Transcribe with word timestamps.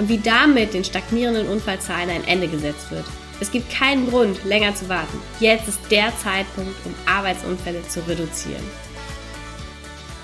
und 0.00 0.08
wie 0.08 0.18
damit 0.18 0.72
den 0.72 0.82
stagnierenden 0.82 1.46
Unfallzahlen 1.46 2.08
ein 2.08 2.26
Ende 2.26 2.48
gesetzt 2.48 2.90
wird. 2.90 3.04
Es 3.38 3.50
gibt 3.52 3.70
keinen 3.70 4.08
Grund, 4.08 4.42
länger 4.46 4.74
zu 4.74 4.88
warten. 4.88 5.20
Jetzt 5.40 5.68
ist 5.68 5.78
der 5.90 6.10
Zeitpunkt, 6.16 6.74
um 6.86 6.94
Arbeitsunfälle 7.06 7.82
zu 7.82 8.00
reduzieren. 8.08 8.64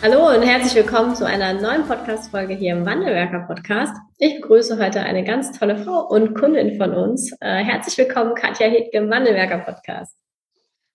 Hallo 0.02 0.34
und 0.34 0.42
herzlich 0.42 0.74
willkommen 0.74 1.14
zu 1.14 1.26
einer 1.26 1.52
neuen 1.52 1.86
Podcast-Folge 1.86 2.54
hier 2.54 2.72
im 2.72 2.86
Wandelwerker 2.86 3.40
Podcast. 3.40 3.94
Ich 4.18 4.36
begrüße 4.36 4.78
heute 4.82 5.00
eine 5.00 5.24
ganz 5.24 5.58
tolle 5.58 5.76
Frau 5.76 6.06
und 6.06 6.34
Kundin 6.34 6.78
von 6.78 6.95
uns. 6.95 7.32
Äh, 7.40 7.62
herzlich 7.62 7.98
willkommen, 7.98 8.34
Katja 8.34 8.68
Hedke 8.68 8.96
im 8.96 9.10
Wandelwerker 9.10 9.58
Podcast. 9.58 10.16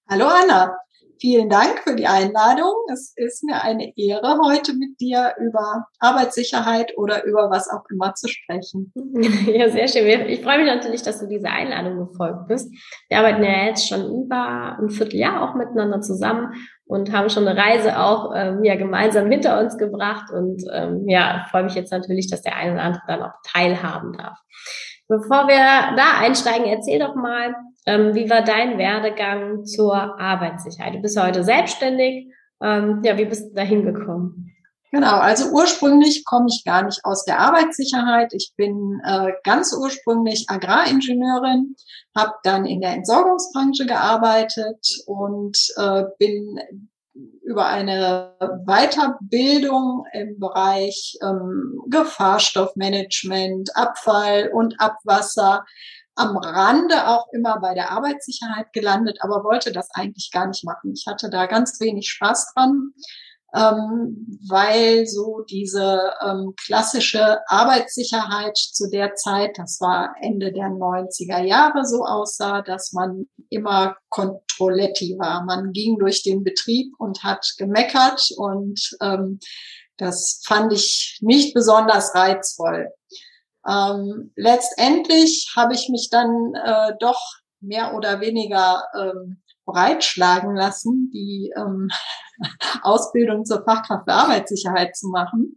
Hallo 0.10 0.26
Anna. 0.26 0.76
Vielen 1.22 1.50
Dank 1.50 1.82
für 1.84 1.96
die 1.96 2.08
Einladung. 2.08 2.74
Es 2.92 3.14
ist 3.16 3.44
mir 3.44 3.62
eine 3.62 3.96
Ehre, 3.96 4.40
heute 4.44 4.74
mit 4.74 5.00
dir 5.00 5.36
über 5.40 5.86
Arbeitssicherheit 6.00 6.98
oder 6.98 7.26
über 7.26 7.52
was 7.52 7.70
auch 7.70 7.84
immer 7.92 8.16
zu 8.16 8.28
sprechen. 8.28 8.92
Ja, 9.52 9.70
sehr 9.70 9.88
schön. 9.88 10.28
Ich 10.30 10.42
freue 10.42 10.58
mich 10.58 10.68
natürlich, 10.68 11.04
dass 11.04 11.20
du 11.20 11.28
dieser 11.28 11.52
Einladung 11.52 12.08
gefolgt 12.08 12.48
bist. 12.48 12.74
Wir 13.10 13.20
arbeiten 13.20 13.44
ja 13.44 13.66
jetzt 13.66 13.88
schon 13.88 14.24
über 14.24 14.78
ein 14.80 14.90
Vierteljahr 14.90 15.44
auch 15.44 15.54
miteinander 15.54 16.02
zusammen 16.02 16.54
und 16.86 17.12
haben 17.12 17.30
schon 17.30 17.48
eine 17.48 17.60
Reise 17.60 18.00
auch 18.00 18.32
ähm, 18.34 18.64
ja, 18.64 18.76
gemeinsam 18.76 19.30
hinter 19.30 19.60
uns 19.60 19.78
gebracht. 19.78 20.32
Und 20.32 20.64
ähm, 20.74 21.08
ja, 21.08 21.46
freue 21.52 21.66
mich 21.66 21.76
jetzt 21.76 21.92
natürlich, 21.92 22.32
dass 22.32 22.42
der 22.42 22.56
eine 22.56 22.74
oder 22.74 22.82
andere 22.82 23.04
dann 23.08 23.22
auch 23.22 23.34
teilhaben 23.44 24.14
darf. 24.14 24.40
Bevor 25.08 25.48
wir 25.48 25.96
da 25.98 26.20
einsteigen, 26.20 26.66
erzähl 26.66 26.98
doch 26.98 27.14
mal, 27.14 27.54
ähm, 27.86 28.14
wie 28.14 28.30
war 28.30 28.44
dein 28.44 28.78
Werdegang 28.78 29.66
zur 29.66 29.96
Arbeitssicherheit? 30.20 30.96
Du 30.96 31.02
bist 31.02 31.20
heute 31.20 31.44
selbstständig. 31.44 32.28
Ähm, 32.62 33.02
ja, 33.04 33.18
wie 33.18 33.26
bist 33.26 33.50
du 33.50 33.56
da 33.56 33.64
hingekommen? 33.64 34.52
Genau, 34.92 35.20
also 35.20 35.52
ursprünglich 35.52 36.26
komme 36.26 36.48
ich 36.50 36.64
gar 36.66 36.84
nicht 36.84 37.00
aus 37.06 37.24
der 37.24 37.40
Arbeitssicherheit. 37.40 38.34
Ich 38.34 38.52
bin 38.58 39.00
äh, 39.06 39.32
ganz 39.44 39.74
ursprünglich 39.74 40.46
Agraringenieurin, 40.50 41.76
habe 42.16 42.34
dann 42.44 42.66
in 42.66 42.82
der 42.82 42.92
Entsorgungsbranche 42.92 43.86
gearbeitet 43.86 44.86
und 45.06 45.58
äh, 45.78 46.04
bin 46.20 46.60
über 47.42 47.68
eine 47.68 48.36
Weiterbildung 48.66 50.06
im 50.12 50.38
Bereich 50.40 51.18
ähm, 51.24 51.82
Gefahrstoffmanagement, 51.90 53.76
Abfall 53.76 54.52
und 54.54 54.76
Abwasser 54.80 55.66
am 56.16 56.38
Rande 56.38 57.08
auch 57.08 57.28
immer 57.34 57.60
bei 57.60 57.74
der 57.74 57.92
Arbeitssicherheit 57.92 58.74
gelandet, 58.74 59.20
aber 59.22 59.44
wollte 59.44 59.72
das 59.72 59.90
eigentlich 59.94 60.30
gar 60.32 60.48
nicht 60.48 60.64
machen. 60.64 60.94
Ich 60.94 61.06
hatte 61.08 61.30
da 61.30 61.46
ganz 61.46 61.80
wenig 61.80 62.10
Spaß 62.10 62.54
dran 62.54 62.94
ähm, 63.54 64.40
weil 64.48 65.06
so 65.06 65.42
diese 65.50 66.14
ähm, 66.26 66.54
klassische 66.66 67.40
Arbeitssicherheit 67.48 68.58
zu 68.58 68.90
der 68.90 69.16
Zeit, 69.16 69.58
das 69.58 69.82
war 69.82 70.16
Ende 70.22 70.54
der 70.54 70.68
90er 70.68 71.44
Jahre, 71.44 71.86
so 71.86 72.06
aussah, 72.06 72.62
dass 72.62 72.94
man 72.94 73.28
immer 73.50 73.98
Controletti 74.10 75.18
war. 75.20 75.44
Man 75.44 75.74
ging 75.74 76.00
durch 76.00 76.24
den 76.24 76.44
Betrieb 76.44 76.94
und 76.98 77.24
hat 77.24 77.46
gemeckert 77.58 78.30
und 78.38 78.80
ähm, 79.02 79.40
das 79.98 80.42
fand 80.46 80.72
ich 80.72 81.20
nicht 81.22 81.54
besonders 81.54 82.16
reizvoll. 82.16 82.90
Ähm, 83.68 84.32
letztendlich 84.36 85.52
habe 85.56 85.74
ich 85.74 85.90
mich 85.90 86.10
dann 86.10 86.54
äh, 86.56 86.94
doch 87.00 87.22
mehr 87.60 87.94
oder 87.94 88.22
weniger 88.22 88.84
ähm, 89.00 89.42
breitschlagen 89.66 90.56
lassen, 90.56 91.12
die 91.14 91.54
ähm, 91.56 91.90
Ausbildung 92.82 93.46
zur 93.46 93.64
Fachkraft 93.64 94.06
für 94.06 94.14
Arbeitssicherheit 94.14 94.96
zu 94.96 95.10
machen. 95.10 95.56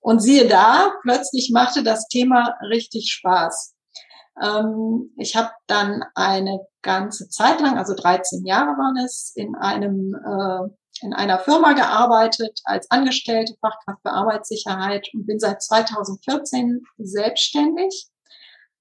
Und 0.00 0.20
siehe 0.20 0.48
da, 0.48 0.92
plötzlich 1.02 1.50
machte 1.52 1.82
das 1.82 2.08
Thema 2.08 2.56
richtig 2.68 3.12
Spaß. 3.12 3.74
Ähm, 4.42 5.12
ich 5.16 5.36
habe 5.36 5.50
dann 5.66 6.04
eine 6.14 6.60
ganze 6.82 7.28
Zeit 7.28 7.60
lang, 7.60 7.78
also 7.78 7.94
13 7.94 8.44
Jahre 8.44 8.70
waren 8.70 9.04
es, 9.04 9.32
in 9.36 9.54
einem 9.54 10.14
äh, 10.14 10.74
in 11.02 11.12
einer 11.12 11.38
Firma 11.38 11.72
gearbeitet 11.72 12.60
als 12.64 12.90
angestellte 12.90 13.54
Fachkraft 13.60 14.00
für 14.02 14.12
Arbeitssicherheit 14.12 15.08
und 15.14 15.26
bin 15.26 15.38
seit 15.38 15.62
2014 15.62 16.82
selbstständig. 16.98 18.08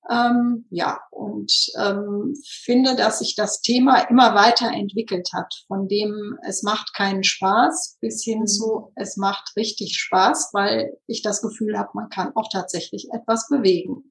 Ähm, 0.09 0.65
ja, 0.71 0.99
und 1.11 1.53
ähm, 1.79 2.33
finde, 2.43 2.95
dass 2.95 3.19
sich 3.19 3.35
das 3.35 3.61
Thema 3.61 3.99
immer 4.09 4.33
weiter 4.33 4.71
entwickelt 4.71 5.29
hat, 5.33 5.53
von 5.67 5.87
dem 5.87 6.37
es 6.43 6.63
macht 6.63 6.95
keinen 6.95 7.23
Spaß 7.23 7.97
bis 8.01 8.23
hin 8.23 8.41
mhm. 8.41 8.47
zu 8.47 8.91
es 8.95 9.15
macht 9.17 9.55
richtig 9.55 9.97
Spaß, 9.99 10.49
weil 10.53 10.97
ich 11.05 11.21
das 11.21 11.41
Gefühl 11.41 11.77
habe, 11.77 11.89
man 11.93 12.09
kann 12.09 12.35
auch 12.35 12.49
tatsächlich 12.51 13.09
etwas 13.13 13.47
bewegen. 13.47 14.10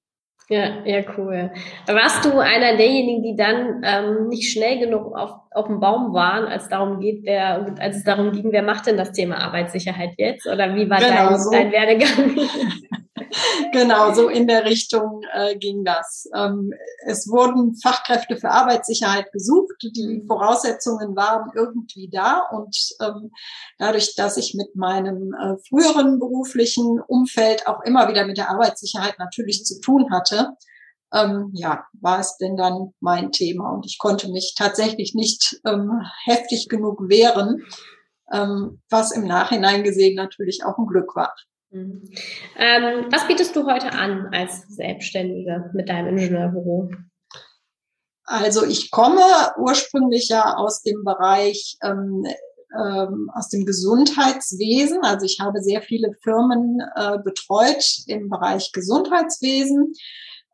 Ja, 0.50 0.84
ja, 0.84 1.02
cool. 1.16 1.52
Warst 1.86 2.24
du 2.24 2.40
einer 2.40 2.76
derjenigen, 2.76 3.22
die 3.22 3.36
dann 3.36 3.82
ähm, 3.84 4.26
nicht 4.26 4.50
schnell 4.50 4.80
genug 4.80 5.16
auf, 5.16 5.30
auf 5.52 5.68
dem 5.68 5.78
Baum 5.78 6.12
waren, 6.12 6.46
als 6.46 6.68
darum 6.68 6.98
geht, 6.98 7.20
wer, 7.22 7.76
als 7.78 7.98
es 7.98 8.02
darum 8.02 8.32
ging, 8.32 8.50
wer 8.50 8.64
macht 8.64 8.88
denn 8.88 8.96
das 8.96 9.12
Thema 9.12 9.36
Arbeitssicherheit 9.36 10.14
jetzt? 10.18 10.48
Oder 10.48 10.74
wie 10.74 10.90
war 10.90 10.98
genau 10.98 11.28
dein, 11.30 11.38
so. 11.38 11.50
dein 11.52 11.70
Werdegang? 11.70 12.36
genau, 13.72 14.12
so 14.12 14.28
in 14.28 14.46
der 14.46 14.64
Richtung 14.64 15.22
äh, 15.32 15.56
ging 15.56 15.84
das. 15.84 16.28
Ähm, 16.34 16.72
es 17.06 17.28
wurden 17.28 17.76
Fachkräfte 17.76 18.36
für 18.36 18.50
Arbeitssicherheit 18.50 19.32
gesucht. 19.32 19.74
Die 19.82 20.22
mhm. 20.22 20.26
Voraussetzungen 20.26 21.16
waren 21.16 21.50
irgendwie 21.54 22.08
da. 22.10 22.42
Und 22.52 22.76
ähm, 23.00 23.30
dadurch, 23.78 24.14
dass 24.14 24.36
ich 24.36 24.54
mit 24.56 24.74
meinem 24.76 25.34
äh, 25.34 25.56
früheren 25.68 26.18
beruflichen 26.18 27.00
Umfeld 27.06 27.66
auch 27.66 27.80
immer 27.84 28.08
wieder 28.08 28.26
mit 28.26 28.38
der 28.38 28.50
Arbeitssicherheit 28.50 29.18
natürlich 29.18 29.64
zu 29.64 29.80
tun 29.80 30.12
hatte, 30.12 30.56
ähm, 31.12 31.50
ja, 31.54 31.84
war 32.00 32.20
es 32.20 32.36
denn 32.36 32.56
dann 32.56 32.92
mein 33.00 33.32
Thema. 33.32 33.70
Und 33.72 33.86
ich 33.86 33.98
konnte 33.98 34.30
mich 34.30 34.54
tatsächlich 34.56 35.14
nicht 35.14 35.60
ähm, 35.66 35.90
heftig 36.24 36.68
genug 36.68 37.00
wehren, 37.08 37.64
ähm, 38.32 38.80
was 38.90 39.12
im 39.12 39.24
Nachhinein 39.24 39.82
gesehen 39.82 40.14
natürlich 40.14 40.60
auch 40.64 40.78
ein 40.78 40.86
Glück 40.86 41.16
war. 41.16 41.34
Mhm. 41.70 42.02
Ähm, 42.56 43.06
was 43.10 43.26
bietest 43.26 43.54
du 43.54 43.64
heute 43.66 43.92
an 43.92 44.28
als 44.32 44.62
Selbstständige 44.68 45.70
mit 45.72 45.88
deinem 45.88 46.16
Ingenieurbüro? 46.16 46.90
Also 48.24 48.64
ich 48.64 48.90
komme 48.90 49.22
ursprünglich 49.58 50.28
ja 50.28 50.54
aus 50.54 50.82
dem 50.82 51.04
Bereich 51.04 51.76
ähm, 51.82 52.24
ähm, 52.72 53.30
aus 53.34 53.48
dem 53.48 53.66
Gesundheitswesen. 53.66 55.00
Also 55.02 55.26
ich 55.26 55.40
habe 55.40 55.60
sehr 55.60 55.82
viele 55.82 56.12
Firmen 56.22 56.80
äh, 56.94 57.18
betreut 57.18 57.84
im 58.06 58.28
Bereich 58.28 58.72
Gesundheitswesen. 58.72 59.92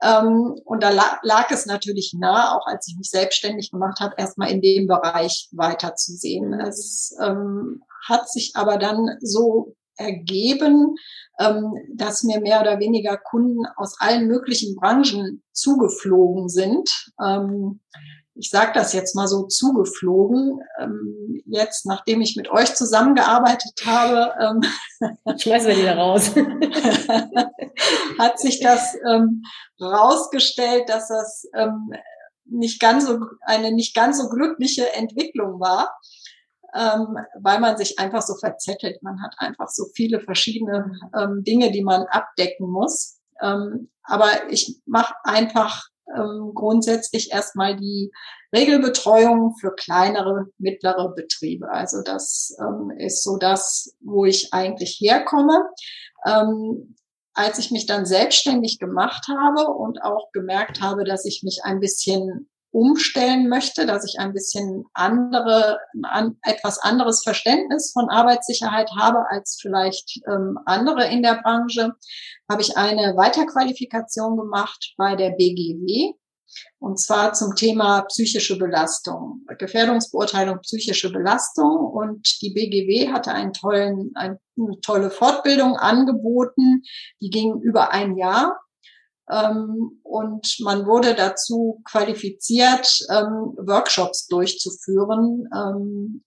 Ähm, 0.02 0.54
und 0.64 0.82
da 0.82 0.90
la 0.90 1.18
lag 1.22 1.50
es 1.50 1.66
natürlich 1.66 2.14
nah, 2.18 2.56
auch 2.56 2.66
als 2.66 2.88
ich 2.88 2.96
mich 2.96 3.10
selbstständig 3.10 3.70
gemacht 3.70 4.00
habe, 4.00 4.14
erstmal 4.18 4.50
in 4.50 4.60
dem 4.60 4.86
Bereich 4.86 5.48
weiterzusehen. 5.52 6.54
Es 6.54 7.14
ähm, 7.20 7.82
hat 8.06 8.30
sich 8.30 8.52
aber 8.54 8.78
dann 8.78 9.18
so 9.20 9.74
ergeben, 9.96 10.94
ähm, 11.38 11.74
dass 11.94 12.22
mir 12.22 12.40
mehr 12.40 12.60
oder 12.60 12.78
weniger 12.78 13.16
Kunden 13.16 13.66
aus 13.76 13.96
allen 13.98 14.26
möglichen 14.26 14.76
Branchen 14.76 15.42
zugeflogen 15.52 16.48
sind. 16.48 16.90
Ähm, 17.22 17.80
ich 18.34 18.50
sage 18.50 18.72
das 18.74 18.92
jetzt 18.92 19.16
mal 19.16 19.26
so 19.26 19.46
zugeflogen. 19.46 20.60
Ähm, 20.78 21.42
jetzt, 21.46 21.86
nachdem 21.86 22.20
ich 22.20 22.36
mit 22.36 22.50
euch 22.50 22.74
zusammengearbeitet 22.74 23.80
habe, 23.86 24.60
schmeißen 25.38 25.68
wir 25.68 25.74
die 25.76 25.82
da 25.82 25.94
raus. 25.94 26.32
hat 28.18 28.38
sich 28.38 28.60
das 28.60 28.96
rausgestellt, 29.80 30.88
dass 30.88 31.08
das 31.08 31.46
nicht 32.44 32.80
ganz 32.80 33.06
so 33.06 33.18
eine 33.40 33.72
nicht 33.72 33.94
ganz 33.94 34.18
so 34.18 34.28
glückliche 34.28 34.94
Entwicklung 34.94 35.60
war 35.60 35.96
ähm, 36.76 37.16
weil 37.40 37.60
man 37.60 37.76
sich 37.76 37.98
einfach 37.98 38.22
so 38.22 38.34
verzettelt. 38.34 39.02
Man 39.02 39.22
hat 39.22 39.34
einfach 39.38 39.68
so 39.68 39.86
viele 39.94 40.20
verschiedene 40.20 40.92
ähm, 41.18 41.42
Dinge, 41.42 41.70
die 41.72 41.82
man 41.82 42.02
abdecken 42.04 42.68
muss. 42.68 43.18
Ähm, 43.40 43.90
aber 44.02 44.28
ich 44.50 44.80
mache 44.84 45.14
einfach 45.24 45.84
ähm, 46.14 46.52
grundsätzlich 46.54 47.32
erstmal 47.32 47.76
die 47.76 48.12
Regelbetreuung 48.54 49.56
für 49.56 49.74
kleinere, 49.74 50.46
mittlere 50.58 51.12
Betriebe. 51.14 51.68
Also 51.70 52.02
das 52.02 52.56
ähm, 52.60 52.90
ist 52.98 53.22
so 53.24 53.38
das, 53.38 53.96
wo 54.00 54.24
ich 54.24 54.52
eigentlich 54.52 54.98
herkomme. 55.00 55.68
Ähm, 56.26 56.94
als 57.34 57.58
ich 57.58 57.70
mich 57.70 57.84
dann 57.84 58.06
selbstständig 58.06 58.78
gemacht 58.78 59.26
habe 59.28 59.70
und 59.70 60.02
auch 60.02 60.32
gemerkt 60.32 60.80
habe, 60.80 61.04
dass 61.04 61.26
ich 61.26 61.42
mich 61.42 61.60
ein 61.64 61.80
bisschen 61.80 62.48
umstellen 62.76 63.48
möchte, 63.48 63.86
dass 63.86 64.04
ich 64.04 64.20
ein 64.20 64.34
bisschen 64.34 64.84
andere, 64.92 65.78
ein 66.02 66.36
etwas 66.42 66.78
anderes 66.78 67.22
Verständnis 67.22 67.90
von 67.92 68.10
Arbeitssicherheit 68.10 68.90
habe 68.94 69.24
als 69.30 69.58
vielleicht 69.58 70.20
ähm, 70.28 70.58
andere 70.66 71.06
in 71.06 71.22
der 71.22 71.40
Branche, 71.42 71.94
habe 72.50 72.60
ich 72.60 72.76
eine 72.76 73.16
Weiterqualifikation 73.16 74.36
gemacht 74.36 74.92
bei 74.98 75.16
der 75.16 75.30
BGW. 75.30 76.12
Und 76.78 77.00
zwar 77.00 77.32
zum 77.32 77.54
Thema 77.54 78.02
psychische 78.02 78.58
Belastung, 78.58 79.46
Gefährdungsbeurteilung 79.58 80.60
psychische 80.60 81.10
Belastung. 81.10 81.78
Und 81.78 82.42
die 82.42 82.50
BGW 82.50 83.10
hatte 83.10 83.32
einen 83.32 83.54
tollen, 83.54 84.12
eine 84.14 84.38
tolle 84.82 85.10
Fortbildung 85.10 85.76
angeboten. 85.76 86.82
Die 87.22 87.30
ging 87.30 87.58
über 87.62 87.90
ein 87.92 88.18
Jahr. 88.18 88.60
Ähm, 89.30 90.00
und 90.02 90.56
man 90.60 90.86
wurde 90.86 91.14
dazu 91.14 91.82
qualifiziert, 91.84 93.00
ähm, 93.10 93.54
Workshops 93.56 94.26
durchzuführen 94.28 95.48
ähm, 95.54 96.24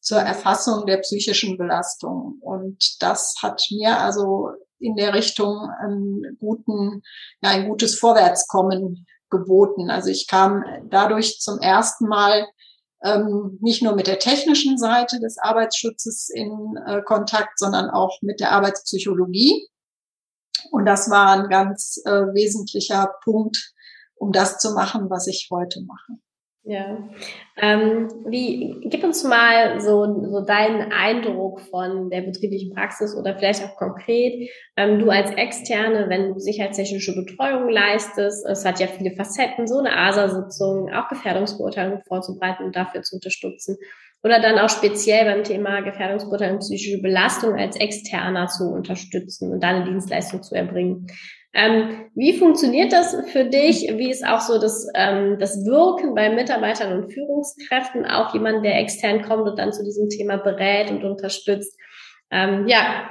zur 0.00 0.18
Erfassung 0.18 0.84
der 0.86 0.98
psychischen 0.98 1.56
Belastung. 1.56 2.38
Und 2.40 3.02
das 3.02 3.34
hat 3.42 3.62
mir 3.70 3.98
also 3.98 4.50
in 4.78 4.96
der 4.96 5.14
Richtung 5.14 5.70
einen 5.80 6.36
guten, 6.38 7.02
ja, 7.42 7.50
ein 7.50 7.68
gutes 7.68 7.98
Vorwärtskommen 7.98 9.06
geboten. 9.30 9.90
Also 9.90 10.10
ich 10.10 10.28
kam 10.28 10.62
dadurch 10.90 11.40
zum 11.40 11.58
ersten 11.58 12.06
Mal 12.06 12.46
ähm, 13.02 13.58
nicht 13.60 13.82
nur 13.82 13.94
mit 13.94 14.06
der 14.06 14.18
technischen 14.18 14.78
Seite 14.78 15.20
des 15.20 15.38
Arbeitsschutzes 15.38 16.30
in 16.30 16.76
äh, 16.86 17.02
Kontakt, 17.02 17.58
sondern 17.58 17.90
auch 17.90 18.18
mit 18.22 18.40
der 18.40 18.52
Arbeitspsychologie. 18.52 19.68
Und 20.70 20.86
das 20.86 21.10
war 21.10 21.32
ein 21.32 21.48
ganz 21.48 22.00
äh, 22.04 22.10
wesentlicher 22.10 23.12
Punkt, 23.24 23.72
um 24.14 24.32
das 24.32 24.58
zu 24.58 24.72
machen, 24.74 25.10
was 25.10 25.26
ich 25.26 25.48
heute 25.50 25.82
mache. 25.86 26.20
Ja. 26.66 26.96
Ähm, 27.60 28.08
wie, 28.26 28.80
gib 28.88 29.04
uns 29.04 29.22
mal 29.22 29.80
so, 29.82 30.06
so 30.30 30.40
deinen 30.40 30.92
Eindruck 30.92 31.60
von 31.60 32.08
der 32.08 32.22
betrieblichen 32.22 32.72
Praxis 32.72 33.14
oder 33.14 33.36
vielleicht 33.36 33.62
auch 33.64 33.76
konkret. 33.76 34.50
Ähm, 34.78 34.98
du 34.98 35.10
als 35.10 35.30
Externe, 35.32 36.08
wenn 36.08 36.32
du 36.32 36.40
sicherheitstechnische 36.40 37.14
Betreuung 37.14 37.68
leistest, 37.68 38.46
es 38.46 38.64
hat 38.64 38.80
ja 38.80 38.86
viele 38.86 39.14
Facetten, 39.14 39.66
so 39.66 39.78
eine 39.78 39.94
ASA-Sitzung, 39.94 40.90
auch 40.90 41.08
Gefährdungsbeurteilung 41.08 42.00
vorzubereiten 42.08 42.64
und 42.64 42.74
dafür 42.74 43.02
zu 43.02 43.16
unterstützen. 43.16 43.76
Oder 44.24 44.40
dann 44.40 44.58
auch 44.58 44.70
speziell 44.70 45.26
beim 45.26 45.44
Thema 45.44 45.82
Gefährdungsbeurteilung 45.82 46.58
psychische 46.60 47.02
Belastung 47.02 47.56
als 47.58 47.76
Externer 47.76 48.46
zu 48.46 48.64
unterstützen 48.70 49.52
und 49.52 49.62
deine 49.62 49.84
Dienstleistung 49.84 50.42
zu 50.42 50.54
erbringen. 50.54 51.08
Ähm, 51.52 52.10
wie 52.14 52.36
funktioniert 52.36 52.92
das 52.92 53.14
für 53.30 53.44
dich? 53.44 53.82
Wie 53.96 54.10
ist 54.10 54.26
auch 54.26 54.40
so 54.40 54.58
das, 54.58 54.88
ähm, 54.94 55.36
das 55.38 55.64
Wirken 55.66 56.14
bei 56.14 56.30
Mitarbeitern 56.30 56.98
und 56.98 57.12
Führungskräften, 57.12 58.06
auch 58.06 58.34
jemand, 58.34 58.64
der 58.64 58.80
extern 58.80 59.22
kommt 59.22 59.46
und 59.46 59.58
dann 59.58 59.72
zu 59.72 59.84
diesem 59.84 60.08
Thema 60.08 60.38
berät 60.38 60.90
und 60.90 61.04
unterstützt? 61.04 61.78
Ähm, 62.30 62.66
ja, 62.66 63.10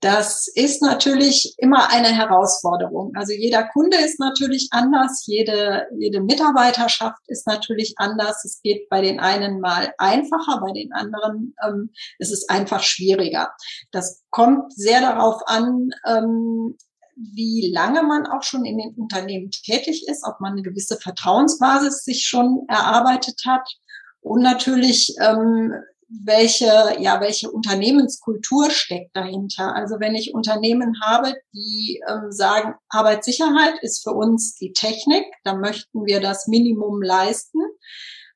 das 0.00 0.46
ist 0.54 0.80
natürlich 0.80 1.54
immer 1.58 1.90
eine 1.90 2.08
Herausforderung. 2.08 3.12
Also 3.16 3.32
jeder 3.32 3.64
Kunde 3.68 3.96
ist 3.96 4.20
natürlich 4.20 4.68
anders, 4.70 5.24
jede, 5.26 5.86
jede 5.98 6.20
Mitarbeiterschaft 6.20 7.20
ist 7.26 7.48
natürlich 7.48 7.94
anders. 7.96 8.44
Es 8.44 8.60
geht 8.62 8.88
bei 8.90 9.00
den 9.00 9.18
einen 9.18 9.60
mal 9.60 9.92
einfacher, 9.98 10.60
bei 10.60 10.72
den 10.72 10.92
anderen 10.92 11.54
ähm, 11.66 11.90
ist 12.18 12.32
es 12.32 12.48
einfach 12.48 12.82
schwieriger. 12.82 13.50
Das 13.90 14.22
kommt 14.30 14.72
sehr 14.72 15.00
darauf 15.00 15.42
an, 15.46 15.90
ähm, 16.06 16.76
wie 17.16 17.72
lange 17.72 18.04
man 18.04 18.26
auch 18.26 18.44
schon 18.44 18.64
in 18.64 18.78
den 18.78 18.94
Unternehmen 18.94 19.50
tätig 19.50 20.06
ist, 20.06 20.24
ob 20.24 20.38
man 20.40 20.52
eine 20.52 20.62
gewisse 20.62 20.96
Vertrauensbasis 20.96 22.04
sich 22.04 22.24
schon 22.24 22.64
erarbeitet 22.68 23.42
hat 23.44 23.68
und 24.20 24.42
natürlich 24.42 25.16
ähm, 25.20 25.72
welche, 26.08 26.96
ja, 27.00 27.20
welche 27.20 27.50
Unternehmenskultur 27.50 28.70
steckt 28.70 29.14
dahinter. 29.14 29.74
Also 29.74 30.00
wenn 30.00 30.14
ich 30.14 30.34
Unternehmen 30.34 30.94
habe, 31.02 31.34
die 31.52 32.02
ähm, 32.08 32.30
sagen, 32.32 32.74
Arbeitssicherheit 32.88 33.74
ist 33.82 34.02
für 34.02 34.12
uns 34.12 34.54
die 34.54 34.72
Technik, 34.72 35.24
dann 35.44 35.60
möchten 35.60 36.06
wir 36.06 36.20
das 36.20 36.46
Minimum 36.46 37.02
leisten. 37.02 37.60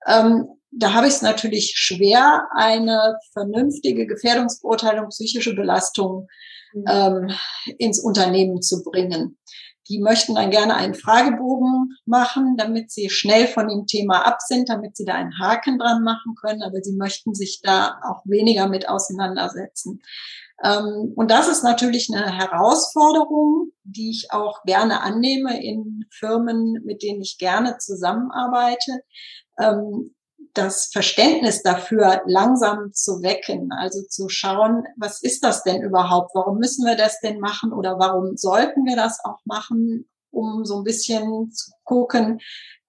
Ähm, 0.07 0.49
da 0.71 0.93
habe 0.95 1.07
ich 1.07 1.15
es 1.15 1.23
natürlich 1.23 1.73
schwer, 1.75 2.47
eine 2.55 3.17
vernünftige 3.33 4.07
Gefährdungsbeurteilung, 4.07 5.09
psychische 5.09 5.55
Belastung 5.55 6.29
mhm. 6.75 6.85
ähm, 6.89 7.31
ins 7.79 8.01
Unternehmen 8.01 8.61
zu 8.61 8.83
bringen. 8.83 9.39
Die 9.89 10.01
möchten 10.01 10.35
dann 10.35 10.51
gerne 10.51 10.75
einen 10.75 10.95
Fragebogen 10.95 11.97
machen, 12.07 12.57
damit 12.57 12.91
sie 12.91 13.11
schnell 13.11 13.47
von 13.47 13.69
dem 13.69 13.87
Thema 13.87 14.27
ab 14.27 14.39
sind, 14.41 14.69
damit 14.69 14.97
sie 14.97 15.05
da 15.05 15.15
einen 15.15 15.39
Haken 15.39 15.79
dran 15.79 16.03
machen 16.03 16.35
können, 16.41 16.63
aber 16.63 16.81
sie 16.83 16.95
möchten 16.95 17.35
sich 17.35 17.61
da 17.63 18.01
auch 18.05 18.23
weniger 18.25 18.69
mit 18.69 18.89
auseinandersetzen. 18.89 20.01
Ähm, 20.63 21.13
und 21.17 21.31
das 21.31 21.49
ist 21.49 21.65
natürlich 21.65 22.09
eine 22.13 22.31
Herausforderung, 22.31 23.73
die 23.85 24.11
ich 24.11 24.31
auch 24.31 24.63
gerne 24.63 25.01
annehme 25.01 25.63
in 25.63 26.05
Firmen, 26.11 26.81
mit 26.85 27.03
denen 27.03 27.21
ich 27.21 27.39
gerne 27.39 27.79
zusammenarbeite 27.79 29.03
ähm, 29.59 30.15
das 30.55 30.87
Verständnis 30.93 31.63
dafür 31.63 32.23
langsam 32.27 32.93
zu 32.93 33.23
wecken, 33.23 33.71
also 33.73 34.03
zu 34.03 34.29
schauen, 34.29 34.85
was 34.97 35.23
ist 35.23 35.43
das 35.43 35.63
denn 35.63 35.83
überhaupt? 35.83 36.35
Warum 36.35 36.59
müssen 36.59 36.87
wir 36.87 36.97
das 36.97 37.21
denn 37.21 37.41
machen? 37.41 37.73
Oder 37.73 37.99
warum 37.99 38.37
sollten 38.37 38.85
wir 38.85 38.97
das 38.97 39.19
auch 39.25 39.39
machen, 39.45 40.09
um 40.31 40.65
so 40.65 40.79
ein 40.79 40.85
bisschen 40.85 41.51
zu 41.53 41.73
gucken, 41.85 42.41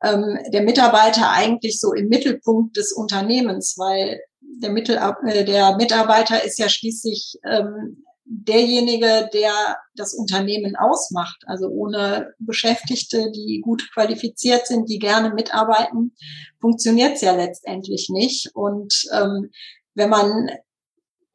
ähm, 0.04 0.40
der 0.50 0.64
Mitarbeiter 0.64 1.32
eigentlich 1.32 1.80
so 1.80 1.94
im 1.94 2.10
Mittelpunkt 2.10 2.76
des 2.76 2.92
Unternehmens, 2.92 3.76
weil 3.78 4.20
der, 4.42 4.72
Mittel, 4.72 4.98
äh, 5.26 5.46
der 5.46 5.78
Mitarbeiter 5.78 6.44
ist 6.44 6.60
ja 6.60 6.68
schließlich 6.68 7.40
ähm, 7.50 8.04
derjenige, 8.42 9.30
der 9.34 9.78
das 9.96 10.14
Unternehmen 10.14 10.76
ausmacht. 10.76 11.44
Also 11.46 11.68
ohne 11.68 12.34
Beschäftigte, 12.40 13.32
die 13.32 13.62
gut 13.64 13.90
qualifiziert 13.94 14.66
sind, 14.66 14.90
die 14.90 15.00
gerne 15.00 15.34
mitarbeiten, 15.34 16.16
funktioniert 16.60 17.16
es 17.16 17.22
ja 17.22 17.36
letztendlich 17.36 18.10
nicht. 18.10 18.50
Und 18.56 19.06
ähm, 19.14 19.52
wenn 19.94 20.10
man 20.10 20.50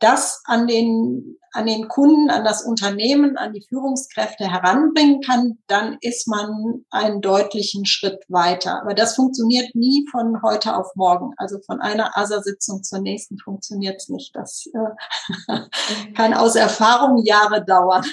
das 0.01 0.43
an 0.45 0.67
den, 0.67 1.38
an 1.53 1.67
den 1.67 1.89
Kunden, 1.89 2.31
an 2.31 2.45
das 2.45 2.65
Unternehmen, 2.65 3.37
an 3.37 3.53
die 3.53 3.65
Führungskräfte 3.69 4.51
heranbringen 4.51 5.21
kann, 5.21 5.59
dann 5.67 5.99
ist 6.01 6.29
man 6.29 6.85
einen 6.91 7.21
deutlichen 7.21 7.87
Schritt 7.87 8.25
weiter. 8.29 8.83
Aber 8.83 8.95
das 8.95 9.15
funktioniert 9.15 9.75
nie 9.75 10.07
von 10.11 10.43
heute 10.43 10.77
auf 10.77 10.95
morgen. 10.95 11.33
Also 11.37 11.59
von 11.65 11.81
einer 11.81 12.17
ASA-Sitzung 12.17 12.83
zur 12.83 13.01
nächsten 13.01 13.39
funktioniert 13.39 13.97
es 13.97 14.09
nicht. 14.09 14.35
Das 14.35 14.67
äh, 14.73 15.61
kann 16.17 16.35
aus 16.35 16.57
Erfahrung 16.57 17.25
Jahre 17.25 17.65
dauern. 17.65 18.05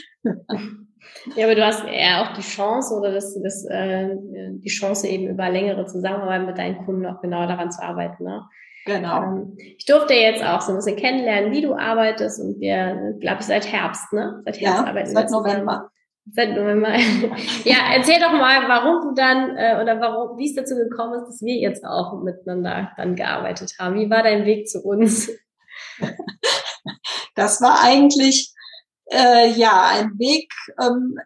Ja, 1.35 1.45
aber 1.45 1.55
du 1.55 1.65
hast 1.65 1.83
ja 1.85 2.23
auch 2.23 2.33
die 2.33 2.41
Chance 2.41 2.93
oder 2.93 3.11
das, 3.11 3.37
das, 3.41 3.65
äh, 3.65 4.09
die 4.15 4.69
Chance 4.69 5.07
eben 5.07 5.27
über 5.27 5.49
längere 5.49 5.85
Zusammenarbeit 5.85 6.45
mit 6.45 6.57
deinen 6.57 6.85
Kunden 6.85 7.05
auch 7.05 7.21
genau 7.21 7.47
daran 7.47 7.71
zu 7.71 7.81
arbeiten. 7.81 8.23
Ne? 8.23 8.43
Genau. 8.85 9.23
Ähm, 9.23 9.57
ich 9.57 9.85
durfte 9.85 10.13
jetzt 10.13 10.43
auch 10.43 10.61
so 10.61 10.71
ein 10.71 10.77
bisschen 10.77 10.95
kennenlernen, 10.95 11.51
wie 11.51 11.61
du 11.61 11.73
arbeitest 11.73 12.39
und 12.39 12.59
wir, 12.59 13.15
glaube 13.19 13.41
ich, 13.41 13.47
seit 13.47 13.71
Herbst, 13.71 14.13
ne? 14.13 14.41
Seit 14.45 14.61
Herbst 14.61 14.81
ja, 14.81 14.87
arbeiten 14.87 15.09
seit 15.09 15.31
November. 15.31 15.89
Seit 16.31 16.55
November. 16.55 16.89
ja, 17.63 17.77
erzähl 17.95 18.19
doch 18.19 18.31
mal, 18.31 18.67
warum 18.67 19.01
du 19.01 19.13
dann 19.15 19.57
äh, 19.57 19.79
oder 19.81 19.99
warum, 19.99 20.37
wie 20.37 20.49
es 20.49 20.55
dazu 20.55 20.75
gekommen 20.75 21.21
ist, 21.21 21.27
dass 21.27 21.41
wir 21.41 21.55
jetzt 21.55 21.83
auch 21.83 22.21
miteinander 22.23 22.91
dann 22.97 23.15
gearbeitet 23.15 23.73
haben. 23.79 23.95
Wie 23.95 24.09
war 24.09 24.23
dein 24.23 24.45
Weg 24.45 24.67
zu 24.67 24.81
uns? 24.83 25.29
Das 27.35 27.61
war 27.61 27.83
eigentlich 27.83 28.53
äh, 29.11 29.49
ja 29.49 29.89
ein 29.93 30.17
Weg, 30.17 30.49
ähm, 30.81 31.17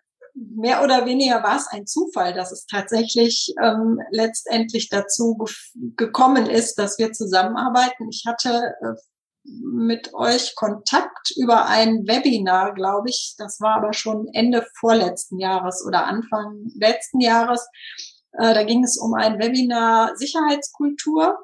mehr 0.56 0.84
oder 0.84 1.06
weniger 1.06 1.44
war 1.44 1.58
es 1.58 1.68
ein 1.68 1.86
Zufall, 1.86 2.34
dass 2.34 2.52
es 2.52 2.66
tatsächlich 2.66 3.54
ähm, 3.62 4.00
letztendlich 4.12 4.90
dazu 4.90 5.38
ge 5.38 5.54
gekommen 5.96 6.46
ist, 6.48 6.76
dass 6.76 6.98
wir 6.98 7.12
zusammenarbeiten. 7.12 8.08
Ich 8.10 8.24
hatte 8.26 8.74
äh, 8.82 8.96
mit 9.44 10.14
euch 10.14 10.56
Kontakt 10.56 11.32
über 11.38 11.66
ein 11.68 12.08
Webinar, 12.08 12.74
glaube 12.74 13.10
ich. 13.10 13.36
Das 13.38 13.60
war 13.60 13.78
aber 13.78 13.94
schon 13.94 14.28
Ende 14.34 14.66
vorletzten 14.80 15.40
Jahres 15.40 15.84
oder 15.86 16.06
Anfang 16.06 16.72
letzten 16.76 17.20
Jahres. 17.20 17.68
Äh, 18.34 18.54
da 18.54 18.64
ging 18.64 18.84
es 18.84 18.98
um 18.98 19.14
ein 19.14 19.40
Webinar 19.40 20.16
Sicherheitskultur. 20.16 21.38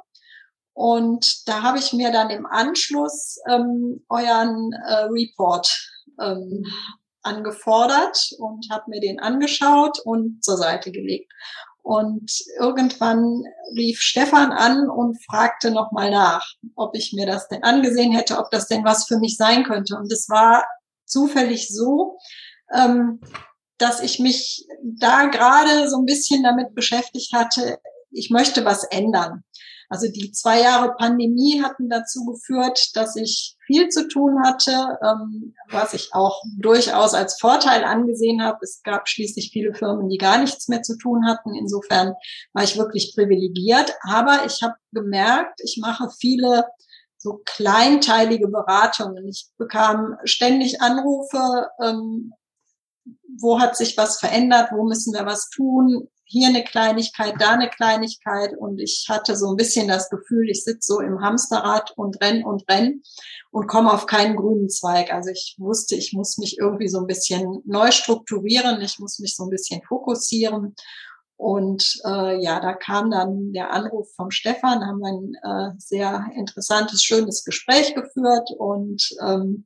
Und 0.73 1.47
da 1.47 1.61
habe 1.63 1.79
ich 1.79 1.93
mir 1.93 2.11
dann 2.11 2.29
im 2.29 2.45
Anschluss 2.45 3.37
ähm, 3.47 4.03
euren 4.09 4.73
äh, 4.73 5.05
Report 5.05 5.67
ähm, 6.19 6.65
angefordert 7.25 8.31
und 8.39 8.67
habe 8.71 8.85
mir 8.87 9.01
den 9.01 9.19
angeschaut 9.19 9.99
und 10.03 10.43
zur 10.43 10.57
Seite 10.57 10.91
gelegt. 10.91 11.31
Und 11.81 12.31
irgendwann 12.59 13.43
rief 13.75 13.99
Stefan 13.99 14.51
an 14.51 14.89
und 14.89 15.23
fragte 15.23 15.69
nochmal 15.69 16.09
nach, 16.09 16.43
ob 16.75 16.95
ich 16.95 17.13
mir 17.13 17.27
das 17.27 17.47
denn 17.47 17.63
angesehen 17.63 18.11
hätte, 18.11 18.39
ob 18.39 18.49
das 18.49 18.67
denn 18.67 18.83
was 18.83 19.05
für 19.05 19.19
mich 19.19 19.37
sein 19.37 19.63
könnte. 19.63 19.95
Und 19.95 20.11
es 20.11 20.27
war 20.27 20.65
zufällig 21.05 21.69
so, 21.69 22.17
ähm, 22.73 23.21
dass 23.77 24.01
ich 24.01 24.19
mich 24.19 24.65
da 24.81 25.25
gerade 25.25 25.87
so 25.87 25.97
ein 25.97 26.05
bisschen 26.05 26.41
damit 26.41 26.73
beschäftigt 26.73 27.33
hatte, 27.33 27.77
ich 28.09 28.29
möchte 28.31 28.65
was 28.65 28.83
ändern. 28.85 29.43
Also 29.89 30.07
die 30.11 30.31
zwei 30.31 30.61
Jahre 30.61 30.95
Pandemie 30.95 31.61
hatten 31.61 31.89
dazu 31.89 32.25
geführt, 32.25 32.91
dass 32.95 33.15
ich 33.15 33.55
viel 33.65 33.89
zu 33.89 34.07
tun 34.07 34.43
hatte, 34.43 34.97
ähm, 35.03 35.53
was 35.69 35.93
ich 35.93 36.09
auch 36.13 36.41
durchaus 36.57 37.13
als 37.13 37.39
Vorteil 37.39 37.83
angesehen 37.83 38.41
habe. 38.43 38.59
Es 38.61 38.81
gab 38.83 39.07
schließlich 39.07 39.51
viele 39.51 39.73
Firmen, 39.73 40.09
die 40.09 40.17
gar 40.17 40.39
nichts 40.39 40.67
mehr 40.67 40.81
zu 40.81 40.97
tun 40.97 41.27
hatten. 41.27 41.53
Insofern 41.55 42.13
war 42.53 42.63
ich 42.63 42.77
wirklich 42.77 43.13
privilegiert. 43.15 43.93
Aber 44.01 44.45
ich 44.45 44.61
habe 44.61 44.75
gemerkt, 44.91 45.61
ich 45.63 45.77
mache 45.81 46.09
viele 46.19 46.65
so 47.17 47.41
kleinteilige 47.43 48.47
Beratungen. 48.47 49.27
Ich 49.27 49.49
bekam 49.57 50.15
ständig 50.23 50.81
Anrufe, 50.81 51.67
ähm, 51.81 52.33
wo 53.39 53.59
hat 53.59 53.75
sich 53.75 53.97
was 53.97 54.19
verändert, 54.19 54.69
wo 54.71 54.83
müssen 54.83 55.13
wir 55.13 55.25
was 55.25 55.49
tun, 55.49 56.07
hier 56.25 56.49
eine 56.49 56.63
Kleinigkeit, 56.63 57.35
da 57.39 57.51
eine 57.51 57.69
Kleinigkeit 57.69 58.57
und 58.57 58.79
ich 58.79 59.05
hatte 59.09 59.35
so 59.35 59.49
ein 59.49 59.55
bisschen 59.55 59.87
das 59.87 60.09
Gefühl, 60.09 60.49
ich 60.49 60.63
sitze 60.63 60.93
so 60.93 60.99
im 60.99 61.21
Hamsterrad 61.21 61.91
und 61.95 62.19
renn 62.21 62.43
und 62.43 62.63
renn 62.69 63.03
und 63.51 63.67
komme 63.67 63.93
auf 63.93 64.07
keinen 64.07 64.35
grünen 64.35 64.69
Zweig. 64.69 65.13
Also 65.13 65.29
ich 65.29 65.55
wusste, 65.59 65.95
ich 65.95 66.13
muss 66.13 66.37
mich 66.37 66.57
irgendwie 66.57 66.87
so 66.87 66.99
ein 66.99 67.07
bisschen 67.07 67.61
neu 67.65 67.91
strukturieren, 67.91 68.81
ich 68.81 68.99
muss 68.99 69.19
mich 69.19 69.35
so 69.35 69.43
ein 69.43 69.49
bisschen 69.49 69.81
fokussieren. 69.83 70.75
Und 71.37 72.01
äh, 72.05 72.41
ja, 72.41 72.59
da 72.59 72.73
kam 72.73 73.11
dann 73.11 73.51
der 73.51 73.71
Anruf 73.71 74.13
vom 74.15 74.31
Stefan, 74.31 74.85
haben 74.85 74.99
wir 74.99 75.11
ein 75.11 75.73
äh, 75.73 75.75
sehr 75.77 76.25
interessantes, 76.33 77.03
schönes 77.03 77.43
Gespräch 77.43 77.93
geführt 77.93 78.49
und 78.57 79.09
ähm, 79.21 79.65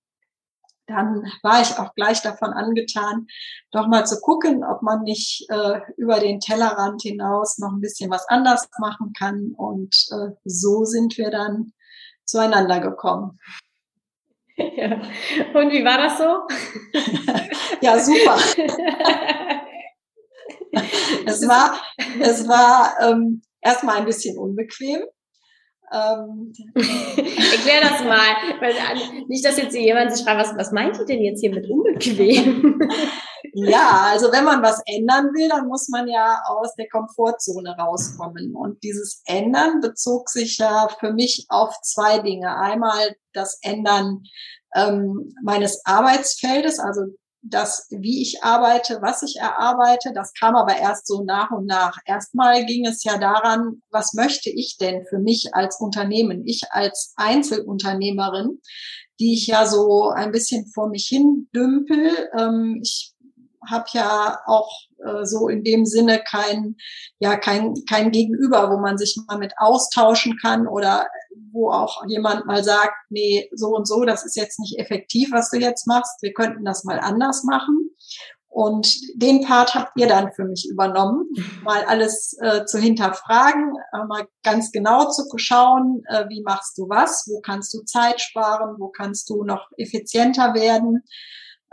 dann 0.90 1.32
war 1.44 1.62
ich 1.62 1.78
auch 1.78 1.94
gleich 1.94 2.22
davon 2.22 2.50
angetan, 2.50 3.28
doch 3.72 3.88
mal 3.88 4.06
zu 4.06 4.20
gucken, 4.20 4.64
ob 4.64 4.82
man 4.82 5.04
nicht 5.04 5.46
äh, 5.50 5.80
über 5.98 6.20
den 6.20 6.40
Tellerrand 6.40 7.02
hinaus 7.02 7.60
noch 7.60 7.72
ein 7.72 7.82
bisschen 7.82 8.10
was 8.10 8.28
anders 8.28 8.68
machen 8.80 9.14
kann. 9.18 9.54
Und 9.56 9.96
äh, 10.12 10.32
so 10.44 10.84
sind 10.84 11.18
wir 11.18 11.30
dann 11.30 11.74
zueinander 12.26 12.80
gekommen. 12.80 13.40
Ja. 14.58 14.96
Und 15.54 15.72
wie 15.72 15.86
war 15.86 15.98
das 15.98 16.18
so? 16.18 16.48
ja, 17.82 17.98
super. 18.00 18.38
es 21.26 21.48
war, 21.48 21.80
es 22.20 22.48
war 22.48 22.96
ähm, 23.02 23.42
erstmal 23.62 23.98
ein 23.98 24.06
bisschen 24.06 24.38
unbequem. 24.38 25.04
Ähm, 25.92 26.54
Erklär 26.76 27.82
das 27.82 28.04
mal. 28.04 28.36
Weil, 28.60 28.74
nicht, 29.28 29.46
dass 29.46 29.58
jetzt 29.58 29.76
jemand 29.76 30.16
sich 30.16 30.24
fragt, 30.24 30.40
was, 30.40 30.58
was 30.58 30.72
meint 30.72 30.98
ihr 31.00 31.06
denn 31.06 31.22
jetzt 31.22 31.42
hier 31.42 31.54
mit 31.54 31.70
unbequem? 31.70 32.80
ja, 33.54 34.08
also 34.12 34.32
wenn 34.32 34.44
man 34.44 34.62
was 34.62 34.82
ändern 34.86 35.26
will, 35.34 35.50
dann 35.50 35.68
muss 35.68 35.90
man 35.90 36.08
ja 36.08 36.42
aus 36.48 36.76
der 36.76 36.88
Komfortzone 36.90 37.76
rauskommen. 37.78 38.56
Und 38.56 38.84
dieses 38.84 39.22
Ändern 39.26 39.82
bezog 39.82 40.30
sich 40.30 40.58
ja 40.58 40.88
für 41.00 41.14
mich 41.14 41.46
auf 41.50 41.80
zwei 41.82 42.20
Dinge. 42.20 42.56
Einmal 42.56 43.16
das 43.34 43.60
Ändern 43.62 44.24
ähm, 44.76 45.34
meines 45.44 45.86
Arbeitsfeldes, 45.86 46.80
also 46.80 47.02
das, 47.42 47.88
wie 47.90 48.22
ich 48.22 48.44
arbeite, 48.44 49.00
was 49.02 49.24
ich 49.24 49.38
erarbeite, 49.38 50.12
das 50.14 50.34
kam 50.34 50.56
aber 50.56 50.78
erst 50.78 51.08
so 51.08 51.24
nach 51.24 51.52
und 51.52 51.66
nach. 51.66 51.98
Erstmal 52.06 52.66
ging 52.66 52.86
es 52.86 53.04
ja 53.04 53.18
daran, 53.18 53.82
was 53.92 54.14
möchte 54.14 54.50
ich 54.50 54.78
denn 54.78 55.06
für 55.10 55.20
mich 55.20 55.54
als 55.54 55.80
Unternehmen, 55.80 56.46
ich 56.46 56.64
als 56.72 57.14
Einzelunternehmerin, 57.16 58.60
die 59.20 59.34
ich 59.34 59.48
ja 59.48 59.66
so 59.66 60.10
ein 60.10 60.32
bisschen 60.32 60.68
vor 60.68 60.90
mich 60.90 61.08
hin 61.08 61.50
dümpel. 61.56 62.30
Ähm, 62.38 62.80
ich 62.84 63.14
habe 63.70 63.86
ja 63.94 64.40
auch 64.46 64.72
äh, 65.06 65.26
so 65.26 65.48
in 65.48 65.64
dem 65.64 65.86
Sinne 65.86 66.22
kein, 66.24 66.76
ja, 67.20 67.38
kein, 67.38 67.74
kein 67.90 68.12
Gegenüber, 68.12 68.70
wo 68.72 68.80
man 68.80 68.98
sich 68.98 69.18
mal 69.28 69.38
mit 69.38 69.54
austauschen 69.58 70.38
kann 70.42 70.68
oder 70.68 71.08
wo 71.52 71.72
auch 71.72 72.06
jemand 72.08 72.46
mal 72.46 72.64
sagt, 72.64 72.94
nee, 73.10 73.50
so 73.54 73.70
und 73.70 73.88
so, 73.88 74.04
das 74.04 74.26
ist 74.26 74.36
jetzt 74.36 74.60
nicht 74.60 74.80
effektiv, 74.80 75.32
was 75.32 75.50
du 75.50 75.58
jetzt 75.58 75.88
machst, 75.88 76.22
wir 76.22 76.34
könnten 76.34 76.66
das 76.66 76.84
mal 76.84 77.00
anders 77.00 77.44
machen. 77.44 77.92
Und 78.52 78.92
den 79.16 79.46
Part 79.46 79.76
habt 79.76 79.92
ihr 79.96 80.08
dann 80.08 80.34
für 80.34 80.44
mich 80.44 80.68
übernommen, 80.70 81.30
mal 81.64 81.84
alles 81.86 82.36
äh, 82.42 82.66
zu 82.66 82.80
hinterfragen, 82.80 83.76
äh, 83.94 84.06
mal 84.06 84.28
ganz 84.44 84.72
genau 84.72 85.10
zu 85.12 85.26
schauen, 85.38 86.02
äh, 86.08 86.28
wie 86.30 86.42
machst 86.42 86.78
du 86.78 86.90
was, 86.90 87.26
wo 87.28 87.42
kannst 87.42 87.74
du 87.76 87.84
Zeit 87.84 88.20
sparen, 88.20 88.76
wo 88.80 88.90
kannst 88.90 89.30
du 89.30 89.44
noch 89.44 89.70
effizienter 89.78 90.56
werden. 90.56 91.04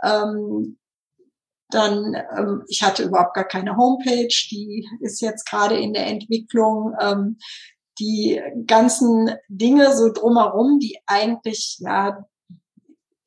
Ähm, 0.03 0.77
dann, 1.69 2.15
ähm, 2.37 2.63
ich 2.67 2.83
hatte 2.83 3.03
überhaupt 3.03 3.33
gar 3.33 3.47
keine 3.47 3.75
Homepage, 3.75 4.33
die 4.51 4.87
ist 5.01 5.19
jetzt 5.19 5.49
gerade 5.49 5.77
in 5.77 5.93
der 5.93 6.07
Entwicklung. 6.07 6.93
Ähm, 7.01 7.37
die 7.99 8.41
ganzen 8.65 9.31
Dinge 9.47 9.95
so 9.95 10.11
drumherum, 10.11 10.79
die 10.79 10.99
eigentlich, 11.05 11.77
ja, 11.79 12.25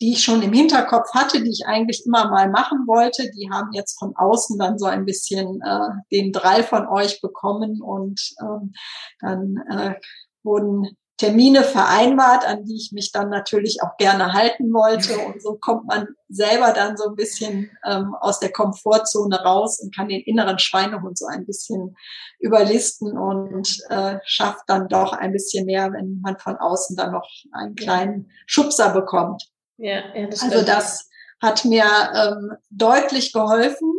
die 0.00 0.12
ich 0.12 0.23
schon 0.23 0.43
im 0.43 0.53
Hinterkopf 0.53 1.12
hatte, 1.12 1.43
die 1.43 1.50
ich 1.50 1.67
eigentlich 1.67 2.07
immer 2.07 2.31
mal 2.31 2.49
machen 2.49 2.87
wollte, 2.87 3.31
die 3.33 3.50
haben 3.50 3.73
jetzt 3.73 3.99
von 3.99 4.17
außen 4.17 4.59
dann 4.59 4.79
so 4.79 4.87
ein 4.87 5.05
bisschen 5.05 5.61
äh, 5.61 5.91
den 6.11 6.33
Drall 6.33 6.62
von 6.62 6.87
euch 6.87 7.21
bekommen 7.21 7.83
und 7.83 8.19
ähm, 8.41 8.73
dann 9.21 9.57
äh, 9.71 9.95
wurden 10.43 10.97
Termine 11.21 11.65
vereinbart, 11.65 12.47
an 12.47 12.65
die 12.65 12.77
ich 12.77 12.93
mich 12.93 13.12
dann 13.12 13.29
natürlich 13.29 13.83
auch 13.83 13.99
gerne 13.99 14.33
halten 14.33 14.73
wollte. 14.73 15.19
Und 15.19 15.43
so 15.43 15.59
kommt 15.61 15.87
man 15.87 16.09
selber 16.31 16.73
dann 16.73 16.97
so 16.97 17.11
ein 17.11 17.15
bisschen 17.15 17.71
ähm, 17.87 18.15
aus 18.23 18.41
der 18.41 18.50
Komfortzone 18.50 19.39
raus 19.39 19.81
und 19.81 19.95
kann 19.95 20.09
den 20.09 20.23
inneren 20.23 20.59
Schweinehund 20.59 21.19
so 21.19 21.27
ein 21.27 21.45
bisschen 21.45 21.95
überlisten 22.39 23.19
und 23.19 23.69
äh, 23.91 24.17
schafft 24.25 24.62
dann 24.69 24.89
doch 24.89 25.12
ein 25.12 25.33
bisschen 25.33 25.67
mehr, 25.67 25.93
wenn 25.93 26.23
man 26.23 26.39
von 26.39 26.57
außen 26.57 26.97
dann 26.97 27.12
noch 27.12 27.29
einen 27.53 27.75
kleinen 27.75 28.31
Schubser 28.47 28.89
bekommt. 28.89 29.47
Ja, 29.77 30.15
ja 30.15 30.27
das 30.27 30.43
also 30.43 30.62
das 30.65 31.11
hat 31.43 31.67
mir 31.67 31.85
ähm, 32.15 32.53
deutlich 32.71 33.35
geholfen 33.35 33.93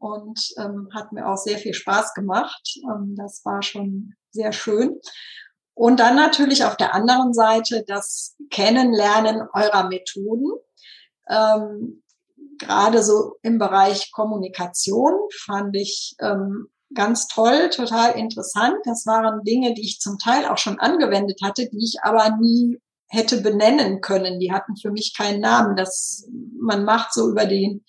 und 0.00 0.40
ähm, 0.58 0.88
hat 0.92 1.12
mir 1.12 1.28
auch 1.28 1.36
sehr 1.36 1.58
viel 1.58 1.72
Spaß 1.72 2.14
gemacht. 2.14 2.80
Ähm, 2.90 3.14
das 3.16 3.44
war 3.44 3.62
schon 3.62 4.14
sehr 4.32 4.50
schön. 4.50 5.00
Und 5.74 5.98
dann 5.98 6.16
natürlich 6.16 6.64
auf 6.64 6.76
der 6.76 6.94
anderen 6.94 7.34
Seite 7.34 7.84
das 7.86 8.36
Kennenlernen 8.50 9.48
eurer 9.52 9.88
Methoden. 9.88 10.52
Ähm, 11.28 12.02
gerade 12.58 13.02
so 13.02 13.36
im 13.42 13.58
Bereich 13.58 14.12
Kommunikation 14.12 15.12
fand 15.44 15.74
ich 15.76 16.14
ähm, 16.20 16.68
ganz 16.94 17.26
toll, 17.26 17.70
total 17.70 18.12
interessant. 18.12 18.76
Das 18.84 19.04
waren 19.06 19.42
Dinge, 19.42 19.74
die 19.74 19.82
ich 19.82 20.00
zum 20.00 20.18
Teil 20.18 20.46
auch 20.46 20.58
schon 20.58 20.78
angewendet 20.78 21.40
hatte, 21.42 21.68
die 21.68 21.84
ich 21.84 21.96
aber 22.02 22.36
nie 22.40 22.80
hätte 23.08 23.40
benennen 23.40 24.00
können. 24.00 24.38
Die 24.38 24.52
hatten 24.52 24.76
für 24.76 24.90
mich 24.90 25.14
keinen 25.16 25.40
Namen. 25.40 25.76
Das 25.76 26.28
man 26.60 26.84
macht 26.84 27.12
so 27.12 27.28
über 27.28 27.46
den 27.46 27.84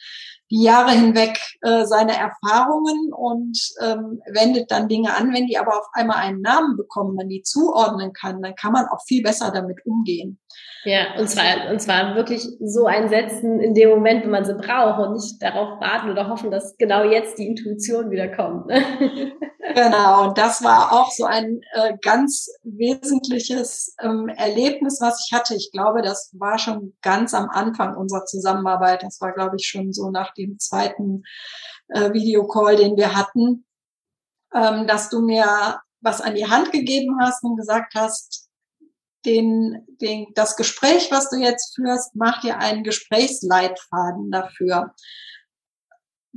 die 0.52 0.64
Jahre 0.64 0.92
hinweg 0.92 1.40
äh, 1.62 1.86
seine 1.86 2.14
Erfahrungen 2.14 3.12
und 3.14 3.58
ähm, 3.82 4.22
wendet 4.32 4.72
dann 4.72 4.88
Dinge 4.88 5.16
an. 5.16 5.34
Wenn 5.34 5.48
die 5.48 5.58
aber 5.58 5.80
auf 5.80 5.88
einmal 5.94 6.18
einen 6.18 6.42
Namen 6.42 6.78
bekommen, 6.78 7.16
man 7.16 7.30
die 7.30 7.42
zuordnen 7.42 8.14
kann, 8.14 8.42
dann 8.42 8.56
kann 8.56 8.72
man 8.72 8.86
auch 8.88 9.04
viel 9.08 9.24
besser 9.24 9.52
damit 9.52 9.86
umgehen. 9.86 10.40
Ja, 10.84 11.20
und 11.20 11.28
zwar, 11.28 11.72
und 11.72 11.82
zwar 11.82 12.16
wirklich 12.16 12.48
so 12.60 12.86
einsetzen 12.86 13.60
in 13.60 13.74
dem 13.74 13.90
Moment, 13.90 14.24
wenn 14.24 14.30
man 14.30 14.46
sie 14.46 14.54
braucht 14.54 15.00
und 15.00 15.14
nicht 15.14 15.42
darauf 15.42 15.82
warten 15.82 16.12
oder 16.12 16.30
hoffen, 16.30 16.52
dass 16.52 16.78
genau 16.78 17.04
jetzt 17.04 17.40
die 17.40 17.48
Intuition 17.48 18.12
wieder 18.12 18.28
kommt. 18.28 18.68
Ne? 18.68 18.84
Genau, 19.74 20.28
und 20.28 20.38
das 20.38 20.64
war 20.64 20.92
auch 20.92 21.12
so 21.12 21.26
ein 21.26 21.62
äh, 21.74 21.98
ganz 22.02 22.50
wesentliches 22.64 23.96
ähm, 24.00 24.28
Erlebnis, 24.28 25.00
was 25.02 25.26
ich 25.26 25.36
hatte. 25.36 25.56
Ich 25.56 25.72
glaube, 25.72 26.04
das 26.04 26.30
war 26.34 26.60
schon 26.60 26.96
ganz 27.02 27.34
am 27.34 27.50
Anfang 27.50 27.96
unserer 27.96 28.26
Zusammenarbeit. 28.26 29.02
Das 29.02 29.20
war, 29.22 29.32
glaube 29.34 29.56
ich, 29.58 29.68
schon 29.68 29.92
so 29.92 30.12
nach 30.12 30.34
dem 30.36 30.60
zweiten 30.60 31.24
äh, 31.88 32.14
Videocall, 32.14 32.76
den 32.76 32.96
wir 32.96 33.16
hatten, 33.16 33.66
ähm, 34.54 34.86
dass 34.86 35.10
du 35.10 35.22
mir 35.22 35.80
was 36.02 36.22
an 36.22 36.36
die 36.36 36.48
Hand 36.48 36.72
gegeben 36.72 37.18
hast 37.20 37.44
und 37.44 37.58
gesagt 37.58 37.96
hast, 37.96 38.48
den, 39.26 39.84
den, 40.00 40.28
das 40.36 40.56
Gespräch, 40.56 41.10
was 41.12 41.32
du 41.32 41.38
jetzt 41.38 41.76
führst, 41.76 42.12
mach 42.16 42.42
dir 42.42 42.60
einen 42.60 42.84
Gesprächsleitfaden 42.84 44.30
dafür 44.30 44.94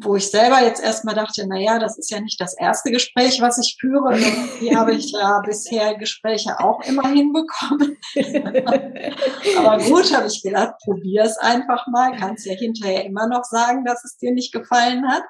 wo 0.00 0.16
ich 0.16 0.30
selber 0.30 0.62
jetzt 0.62 0.82
erstmal 0.82 1.14
dachte, 1.14 1.46
na 1.48 1.58
ja, 1.58 1.78
das 1.78 1.98
ist 1.98 2.10
ja 2.10 2.20
nicht 2.20 2.40
das 2.40 2.56
erste 2.56 2.90
Gespräch, 2.90 3.40
was 3.40 3.58
ich 3.58 3.76
führe. 3.80 4.16
Die 4.60 4.76
habe 4.76 4.94
ich 4.94 5.12
ja 5.12 5.40
bisher 5.44 5.96
Gespräche 5.96 6.58
auch 6.60 6.80
immer 6.82 7.08
hinbekommen. 7.08 7.96
Aber 9.58 9.82
gut, 9.82 10.14
habe 10.14 10.26
ich 10.26 10.42
gedacht, 10.42 10.74
probier 10.84 11.22
es 11.22 11.38
einfach 11.38 11.86
mal. 11.88 12.16
Kannst 12.16 12.46
ja 12.46 12.54
hinterher 12.54 13.04
immer 13.04 13.28
noch 13.28 13.44
sagen, 13.44 13.84
dass 13.84 14.04
es 14.04 14.16
dir 14.18 14.32
nicht 14.32 14.52
gefallen 14.52 15.08
hat. 15.08 15.24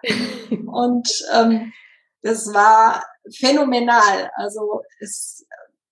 Und 0.66 1.08
ähm, 1.34 1.72
das 2.22 2.52
war 2.52 3.04
phänomenal. 3.38 4.30
Also 4.34 4.82
es, 5.00 5.46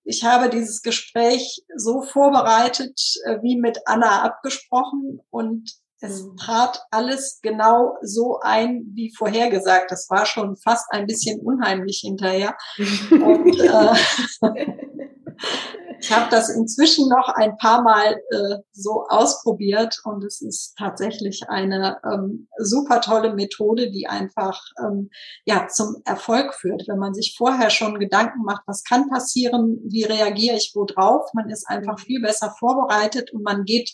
ich 0.05 0.25
habe 0.25 0.51
dieses 0.51 0.83
Gespräch 0.83 1.65
so 1.77 2.03
vorbereitet, 2.03 3.01
äh, 3.25 3.43
wie 3.43 3.57
mit 3.57 3.81
Anna 3.87 4.23
abgesprochen 4.23 5.21
und 5.31 5.71
Es 6.01 6.23
mhm. 6.23 6.37
trat 6.37 6.83
alles 6.91 7.41
genau 7.43 7.97
so 8.03 8.39
ein, 8.41 8.85
wie 8.95 9.13
vorhergesagt. 9.17 9.91
Das 9.91 10.09
war 10.11 10.27
schon 10.27 10.57
fast 10.57 10.87
ein 10.91 11.07
bisschen 11.07 11.41
unheimlich 11.41 12.01
hinterher. 12.05 12.57
Und, 13.11 13.59
äh, 13.59 13.95
ich 16.01 16.13
habe 16.13 16.27
das 16.31 16.49
inzwischen 16.49 17.09
noch 17.09 17.29
ein 17.29 17.57
paar 17.57 17.83
Mal 17.83 18.17
äh, 18.31 18.59
so 18.73 19.05
ausprobiert 19.09 19.99
und 20.05 20.25
es 20.25 20.41
ist 20.41 20.75
tatsächlich 20.77 21.49
eine 21.49 21.99
ähm, 22.05 22.49
super 22.59 23.01
tolle 23.01 23.35
Methode, 23.35 23.91
die 23.91 24.07
einfach 24.07 24.63
ähm, 24.81 25.11
ja 25.45 25.69
zum 25.69 25.97
Erfolg 26.05 26.55
führt. 26.55 26.85
Wenn 26.89 26.99
man 26.99 27.15
sich 27.15 27.35
vorher 27.37 27.71
schon 27.71 27.99
Gedanken 27.99 28.43
macht, 28.43 28.63
was 28.67 28.85
kann 28.85 29.09
passieren, 29.09 29.79
wie 29.85 30.05
reagiere 30.05 30.57
ich 30.57 30.73
wo 30.75 30.85
drauf, 30.85 31.31
man 31.35 31.49
ist 31.49 31.69
einfach 31.69 31.99
viel 31.99 32.21
besser 32.21 32.55
vorbereitet 32.59 33.33
und 33.33 33.43
man 33.43 33.65
geht 33.65 33.93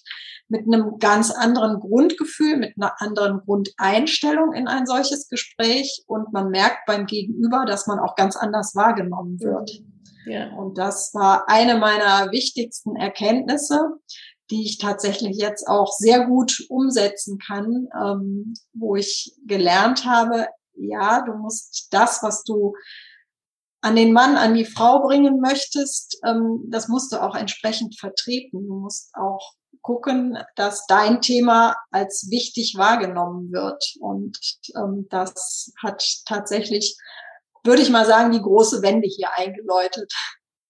mit 0.48 0.66
einem 0.66 0.98
ganz 0.98 1.30
anderen 1.30 1.80
Grundgefühl, 1.80 2.58
mit 2.58 2.74
einer 2.76 3.00
anderen 3.00 3.40
Grundeinstellung 3.44 4.52
in 4.52 4.68
ein 4.68 4.86
solches 4.86 5.28
Gespräch 5.28 6.04
und 6.06 6.32
man 6.32 6.50
merkt 6.50 6.80
beim 6.86 7.06
Gegenüber, 7.06 7.64
dass 7.66 7.86
man 7.86 7.98
auch 7.98 8.16
ganz 8.16 8.36
anders 8.36 8.74
wahrgenommen 8.74 9.40
wird. 9.40 9.82
Und 10.56 10.78
das 10.78 11.12
war 11.14 11.48
eine 11.48 11.76
meiner 11.76 12.30
wichtigsten 12.32 12.96
Erkenntnisse, 12.96 13.80
die 14.50 14.64
ich 14.64 14.78
tatsächlich 14.78 15.36
jetzt 15.36 15.66
auch 15.66 15.92
sehr 15.92 16.26
gut 16.26 16.64
umsetzen 16.68 17.38
kann, 17.38 17.88
ähm, 18.00 18.54
wo 18.74 18.96
ich 18.96 19.34
gelernt 19.46 20.04
habe, 20.04 20.46
ja, 20.74 21.22
du 21.22 21.34
musst 21.34 21.88
das, 21.90 22.22
was 22.22 22.44
du 22.44 22.74
an 23.80 23.96
den 23.96 24.12
Mann, 24.12 24.36
an 24.36 24.54
die 24.54 24.64
Frau 24.64 25.00
bringen 25.00 25.40
möchtest, 25.40 26.20
ähm, 26.24 26.64
das 26.68 26.88
musst 26.88 27.12
du 27.12 27.20
auch 27.20 27.34
entsprechend 27.34 27.98
vertreten. 27.98 28.66
Du 28.68 28.74
musst 28.74 29.10
auch 29.14 29.54
gucken, 29.80 30.38
dass 30.54 30.86
dein 30.86 31.20
Thema 31.20 31.76
als 31.90 32.28
wichtig 32.30 32.76
wahrgenommen 32.76 33.50
wird. 33.52 33.96
Und 34.00 34.38
ähm, 34.76 35.08
das 35.10 35.72
hat 35.82 36.04
tatsächlich 36.26 36.96
würde 37.64 37.82
ich 37.82 37.90
mal 37.90 38.06
sagen, 38.06 38.32
die 38.32 38.42
große 38.42 38.82
Wende 38.82 39.08
hier 39.08 39.28
eingeläutet. 39.36 40.12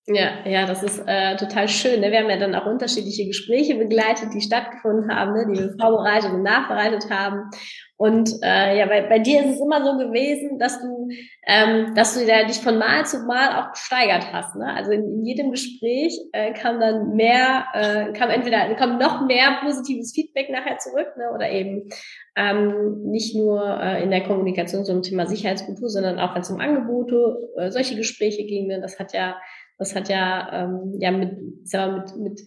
Ja, 0.08 0.44
ja, 0.44 0.66
das 0.66 0.82
ist 0.82 1.00
äh, 1.06 1.36
total 1.36 1.68
schön. 1.68 2.00
Ne? 2.00 2.10
Wir 2.10 2.18
haben 2.18 2.28
ja 2.30 2.36
dann 2.36 2.56
auch 2.56 2.66
unterschiedliche 2.66 3.24
Gespräche 3.24 3.76
begleitet, 3.76 4.34
die 4.34 4.40
stattgefunden 4.40 5.14
haben, 5.14 5.32
ne? 5.32 5.46
die 5.48 5.60
wir 5.60 5.76
vorbereitet 5.80 6.32
und 6.32 6.42
nachbereitet 6.42 7.08
haben. 7.08 7.50
Und 7.96 8.30
äh, 8.42 8.78
ja, 8.78 8.86
bei, 8.86 9.02
bei 9.02 9.20
dir 9.20 9.44
ist 9.44 9.54
es 9.54 9.60
immer 9.60 9.84
so 9.84 9.96
gewesen, 9.96 10.58
dass 10.58 10.80
du, 10.80 11.08
ähm, 11.46 11.94
dass 11.94 12.14
du 12.14 12.26
dich 12.26 12.58
von 12.58 12.78
Mal 12.78 13.06
zu 13.06 13.20
Mal 13.26 13.62
auch 13.62 13.70
gesteigert 13.70 14.32
hast. 14.32 14.56
Ne? 14.56 14.74
Also 14.74 14.90
in, 14.90 15.04
in 15.04 15.24
jedem 15.24 15.52
Gespräch 15.52 16.18
äh, 16.32 16.52
kam 16.52 16.80
dann 16.80 17.14
mehr, 17.14 17.66
äh, 17.72 18.12
kam 18.12 18.30
entweder 18.30 18.74
kam 18.74 18.98
noch 18.98 19.24
mehr 19.24 19.60
positives 19.62 20.12
Feedback 20.12 20.50
nachher 20.50 20.78
zurück, 20.78 21.16
ne? 21.16 21.30
oder 21.32 21.48
eben 21.48 21.88
ähm, 22.34 23.02
nicht 23.04 23.36
nur 23.36 23.62
äh, 23.80 24.02
in 24.02 24.10
der 24.10 24.24
Kommunikation 24.24 24.84
zum 24.84 25.02
Thema 25.02 25.26
Sicherheitskultur, 25.26 25.88
sondern 25.88 26.18
auch 26.18 26.34
wenn 26.34 26.42
es 26.42 26.50
um 26.50 26.58
Angebote, 26.58 27.50
äh, 27.56 27.70
solche 27.70 27.94
Gespräche 27.94 28.44
ging. 28.46 28.66
Ne? 28.66 28.80
Das 28.80 28.98
hat 28.98 29.12
ja, 29.12 29.36
das 29.82 29.94
hat 29.94 30.08
ja, 30.08 30.64
ähm, 30.64 30.94
ja 30.98 31.10
mit, 31.10 31.32
mal, 31.72 31.92
mit, 31.96 32.16
mit 32.16 32.40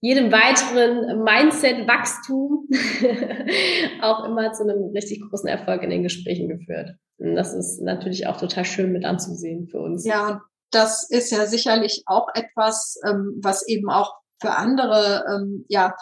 jedem 0.00 0.32
weiteren 0.32 1.22
Mindset-Wachstum 1.22 2.68
auch 4.02 4.24
immer 4.24 4.52
zu 4.52 4.62
einem 4.62 4.90
richtig 4.94 5.22
großen 5.28 5.48
Erfolg 5.48 5.82
in 5.82 5.90
den 5.90 6.02
Gesprächen 6.02 6.48
geführt. 6.48 6.92
Und 7.18 7.34
das 7.34 7.52
ist 7.52 7.82
natürlich 7.82 8.26
auch 8.26 8.38
total 8.38 8.64
schön 8.64 8.92
mit 8.92 9.04
anzusehen 9.04 9.66
für 9.66 9.80
uns. 9.80 10.04
Ja, 10.04 10.42
das 10.70 11.10
ist 11.10 11.30
ja 11.30 11.46
sicherlich 11.46 12.04
auch 12.06 12.28
etwas, 12.34 13.00
ähm, 13.06 13.38
was 13.42 13.66
eben 13.66 13.90
auch 13.90 14.14
für 14.40 14.52
andere 14.52 15.24
ähm, 15.28 15.64
ja 15.68 15.94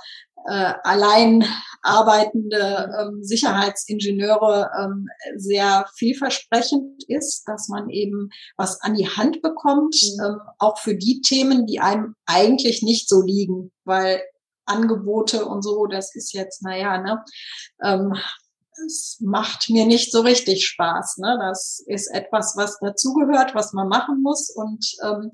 äh, 0.46 0.74
allein 0.82 1.44
arbeitende 1.82 2.92
ähm, 3.00 3.22
Sicherheitsingenieure 3.22 4.70
ähm, 4.80 5.08
sehr 5.36 5.86
vielversprechend 5.96 7.04
ist, 7.08 7.44
dass 7.46 7.68
man 7.68 7.88
eben 7.90 8.30
was 8.56 8.80
an 8.82 8.94
die 8.94 9.08
Hand 9.08 9.42
bekommt, 9.42 9.94
mhm. 9.94 10.24
ähm, 10.24 10.40
auch 10.58 10.78
für 10.78 10.96
die 10.96 11.20
Themen, 11.20 11.66
die 11.66 11.80
einem 11.80 12.14
eigentlich 12.26 12.82
nicht 12.82 13.08
so 13.08 13.22
liegen, 13.22 13.72
weil 13.84 14.22
Angebote 14.66 15.46
und 15.46 15.62
so, 15.62 15.86
das 15.86 16.14
ist 16.14 16.32
jetzt, 16.32 16.62
naja, 16.62 17.00
ne, 17.00 17.24
ähm, 17.82 18.14
es 18.86 19.18
macht 19.20 19.70
mir 19.70 19.86
nicht 19.86 20.12
so 20.12 20.20
richtig 20.20 20.66
Spaß. 20.66 21.18
Ne? 21.18 21.38
Das 21.40 21.82
ist 21.86 22.08
etwas, 22.08 22.56
was 22.56 22.78
dazugehört, 22.78 23.54
was 23.54 23.72
man 23.72 23.88
machen 23.88 24.20
muss. 24.22 24.50
Und 24.50 24.84
ähm, 25.02 25.30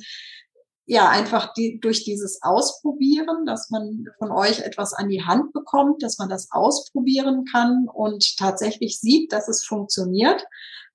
ja, 0.86 1.08
einfach 1.08 1.52
die, 1.54 1.78
durch 1.80 2.04
dieses 2.04 2.42
Ausprobieren, 2.42 3.46
dass 3.46 3.70
man 3.70 4.04
von 4.18 4.32
euch 4.32 4.60
etwas 4.60 4.92
an 4.92 5.08
die 5.08 5.24
Hand 5.24 5.52
bekommt, 5.52 6.02
dass 6.02 6.18
man 6.18 6.28
das 6.28 6.48
ausprobieren 6.50 7.44
kann 7.50 7.86
und 7.92 8.36
tatsächlich 8.36 8.98
sieht, 8.98 9.32
dass 9.32 9.48
es 9.48 9.64
funktioniert, 9.64 10.44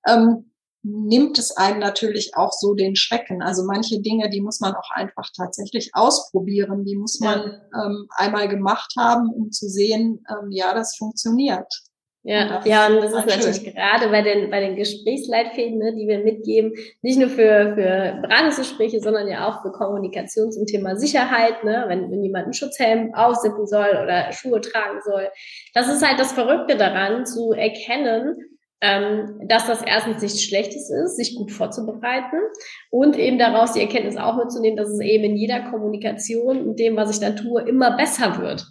ähm, 0.06 0.50
nimmt 0.82 1.38
es 1.38 1.56
einem 1.56 1.80
natürlich 1.80 2.36
auch 2.36 2.52
so 2.52 2.74
den 2.74 2.96
Schrecken. 2.96 3.42
Also 3.42 3.64
manche 3.64 4.00
Dinge, 4.00 4.30
die 4.30 4.40
muss 4.40 4.60
man 4.60 4.74
auch 4.74 4.90
einfach 4.90 5.30
tatsächlich 5.36 5.90
ausprobieren, 5.94 6.84
die 6.84 6.96
muss 6.96 7.18
man 7.20 7.60
ja. 7.72 7.84
ähm, 7.84 8.06
einmal 8.10 8.48
gemacht 8.48 8.92
haben, 8.96 9.30
um 9.32 9.50
zu 9.50 9.68
sehen, 9.68 10.24
ähm, 10.30 10.50
ja, 10.50 10.74
das 10.74 10.96
funktioniert. 10.96 11.72
Ja, 12.24 12.60
ja, 12.64 12.88
und 12.88 12.96
das 12.96 13.12
ist 13.12 13.26
natürlich 13.26 13.56
schön. 13.56 13.74
gerade 13.74 14.08
bei 14.08 14.22
den, 14.22 14.50
bei 14.50 14.60
den 14.60 14.74
Gesprächsleitfäden, 14.74 15.78
ne, 15.78 15.94
die 15.94 16.08
wir 16.08 16.18
mitgeben, 16.18 16.74
nicht 17.00 17.18
nur 17.18 17.28
für, 17.28 17.74
für 17.74 18.18
Beratungsgespräche, 18.20 19.00
sondern 19.00 19.28
ja 19.28 19.48
auch 19.48 19.62
für 19.62 19.70
Kommunikation 19.70 20.50
zum 20.50 20.66
Thema 20.66 20.96
Sicherheit, 20.96 21.62
ne, 21.64 21.84
wenn, 21.86 22.10
wenn 22.10 22.22
jemand 22.22 22.44
einen 22.44 22.54
Schutzhelm 22.54 23.14
aufsippen 23.14 23.66
soll 23.66 23.90
oder 24.02 24.32
Schuhe 24.32 24.60
tragen 24.60 25.00
soll. 25.04 25.28
Das 25.74 25.88
ist 25.88 26.06
halt 26.06 26.18
das 26.18 26.32
Verrückte 26.32 26.76
daran, 26.76 27.24
zu 27.24 27.52
erkennen, 27.52 28.36
ähm, 28.80 29.40
dass 29.48 29.66
das 29.66 29.82
erstens 29.82 30.22
nichts 30.22 30.42
Schlechtes 30.42 30.90
ist, 30.90 31.16
sich 31.16 31.34
gut 31.34 31.50
vorzubereiten 31.50 32.38
und 32.90 33.18
eben 33.18 33.38
daraus 33.38 33.72
die 33.72 33.80
Erkenntnis 33.80 34.16
auch 34.16 34.36
mitzunehmen, 34.36 34.76
dass 34.76 34.88
es 34.88 35.00
eben 35.00 35.24
in 35.24 35.36
jeder 35.36 35.70
Kommunikation 35.70 36.66
und 36.66 36.78
dem, 36.78 36.96
was 36.96 37.10
ich 37.10 37.20
dann 37.20 37.36
tue, 37.36 37.62
immer 37.62 37.96
besser 37.96 38.38
wird. 38.40 38.66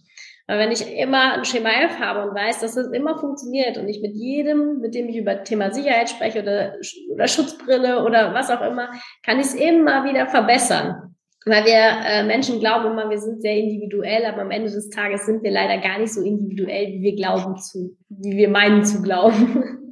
Weil 0.47 0.60
wenn 0.60 0.71
ich 0.71 0.97
immer 0.97 1.33
ein 1.33 1.45
Schema 1.45 1.69
F 1.69 1.99
habe 1.99 2.27
und 2.27 2.33
weiß, 2.33 2.62
dass 2.62 2.77
es 2.77 2.91
immer 2.93 3.19
funktioniert 3.19 3.77
und 3.77 3.89
ich 3.89 4.01
mit 4.01 4.15
jedem, 4.15 4.79
mit 4.79 4.95
dem 4.95 5.10
ich 5.10 5.17
über 5.17 5.43
Thema 5.43 5.71
Sicherheit 5.71 6.10
spreche 6.10 6.41
oder, 6.41 6.75
oder 7.13 7.27
Schutzbrille 7.27 8.05
oder 8.05 8.33
was 8.33 8.49
auch 8.49 8.62
immer, 8.62 8.89
kann 9.25 9.39
ich 9.39 9.47
es 9.47 9.55
immer 9.55 10.05
wieder 10.05 10.27
verbessern. 10.27 11.15
Weil 11.45 11.65
wir 11.65 12.05
äh, 12.05 12.23
Menschen 12.23 12.60
glauben 12.60 12.91
immer, 12.91 13.10
wir 13.10 13.19
sind 13.19 13.41
sehr 13.41 13.55
individuell, 13.55 14.25
aber 14.25 14.41
am 14.41 14.51
Ende 14.51 14.69
des 14.69 14.89
Tages 14.89 15.25
sind 15.25 15.43
wir 15.43 15.51
leider 15.51 15.81
gar 15.81 15.99
nicht 15.99 16.13
so 16.13 16.21
individuell, 16.21 16.93
wie 16.93 17.01
wir 17.01 17.15
glauben 17.15 17.57
zu, 17.57 17.97
wie 18.10 18.38
wir 18.38 18.49
meinen 18.49 18.86
zu 18.86 19.01
glauben. 19.01 19.73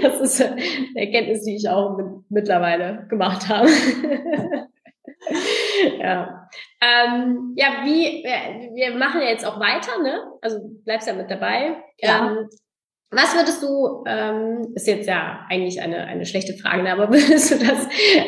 Das 0.00 0.20
ist 0.20 0.40
eine 0.40 0.62
Erkenntnis, 0.94 1.42
die 1.42 1.56
ich 1.56 1.68
auch 1.68 1.96
mit, 1.96 2.06
mittlerweile 2.28 3.04
gemacht 3.08 3.48
habe. 3.48 3.66
ja. 5.98 6.48
Ähm, 6.80 7.54
ja, 7.56 7.84
wie, 7.84 8.22
wir 8.74 8.94
machen 8.96 9.22
ja 9.22 9.28
jetzt 9.28 9.46
auch 9.46 9.58
weiter, 9.58 10.02
ne? 10.02 10.20
Also 10.42 10.60
bleibst 10.84 11.08
ja 11.08 11.14
mit 11.14 11.30
dabei. 11.30 11.82
Ja. 11.98 12.26
Ähm, 12.26 12.48
was 13.10 13.34
würdest 13.34 13.62
du, 13.62 14.04
ähm, 14.06 14.72
ist 14.74 14.86
jetzt 14.86 15.06
ja 15.06 15.46
eigentlich 15.48 15.80
eine, 15.80 16.04
eine 16.06 16.26
schlechte 16.26 16.54
Frage, 16.54 16.82
ne? 16.82 16.92
aber 16.92 17.08
würdest 17.12 17.50
du 17.50 17.58
das, 17.58 17.86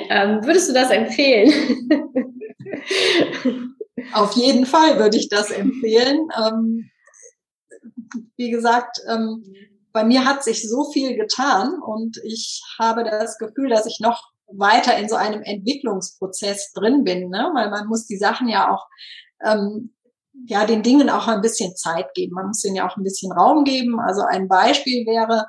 ähm, 0.09 0.45
würdest 0.45 0.71
du 0.71 0.73
das 0.73 0.91
empfehlen? 0.91 1.53
Auf 4.13 4.33
jeden 4.33 4.67
Fall 4.67 4.99
würde 4.99 5.17
ich 5.19 5.29
das 5.29 5.51
empfehlen. 5.51 6.29
Ähm, 6.43 6.91
wie 8.37 8.51
gesagt, 8.51 8.99
ähm, 9.09 9.45
bei 9.93 10.05
mir 10.05 10.25
hat 10.25 10.45
sich 10.45 10.69
so 10.69 10.85
viel 10.91 11.17
getan 11.17 11.75
und 11.83 12.19
ich 12.25 12.63
habe 12.79 13.05
das 13.05 13.37
Gefühl, 13.39 13.69
dass 13.69 13.87
ich 13.87 13.99
noch 14.01 14.31
weiter 14.57 14.97
in 14.97 15.09
so 15.09 15.17
einem 15.17 15.43
Entwicklungsprozess 15.43 16.73
drin 16.73 17.05
bin, 17.05 17.29
ne? 17.29 17.51
weil 17.55 17.71
man 17.71 17.87
muss 17.87 18.07
die 18.07 18.17
Sachen 18.17 18.49
ja 18.49 18.73
auch, 18.73 18.87
ähm, 19.45 19.95
ja, 20.47 20.65
den 20.65 20.83
Dingen 20.83 21.11
auch 21.11 21.27
ein 21.27 21.41
bisschen 21.41 21.75
Zeit 21.75 22.15
geben. 22.15 22.35
Man 22.35 22.49
muss 22.49 22.61
denen 22.61 22.77
ja 22.77 22.89
auch 22.89 22.97
ein 22.97 23.03
bisschen 23.03 23.33
Raum 23.33 23.65
geben. 23.65 23.99
Also 24.01 24.23
ein 24.23 24.49
Beispiel 24.49 25.05
wäre 25.05 25.47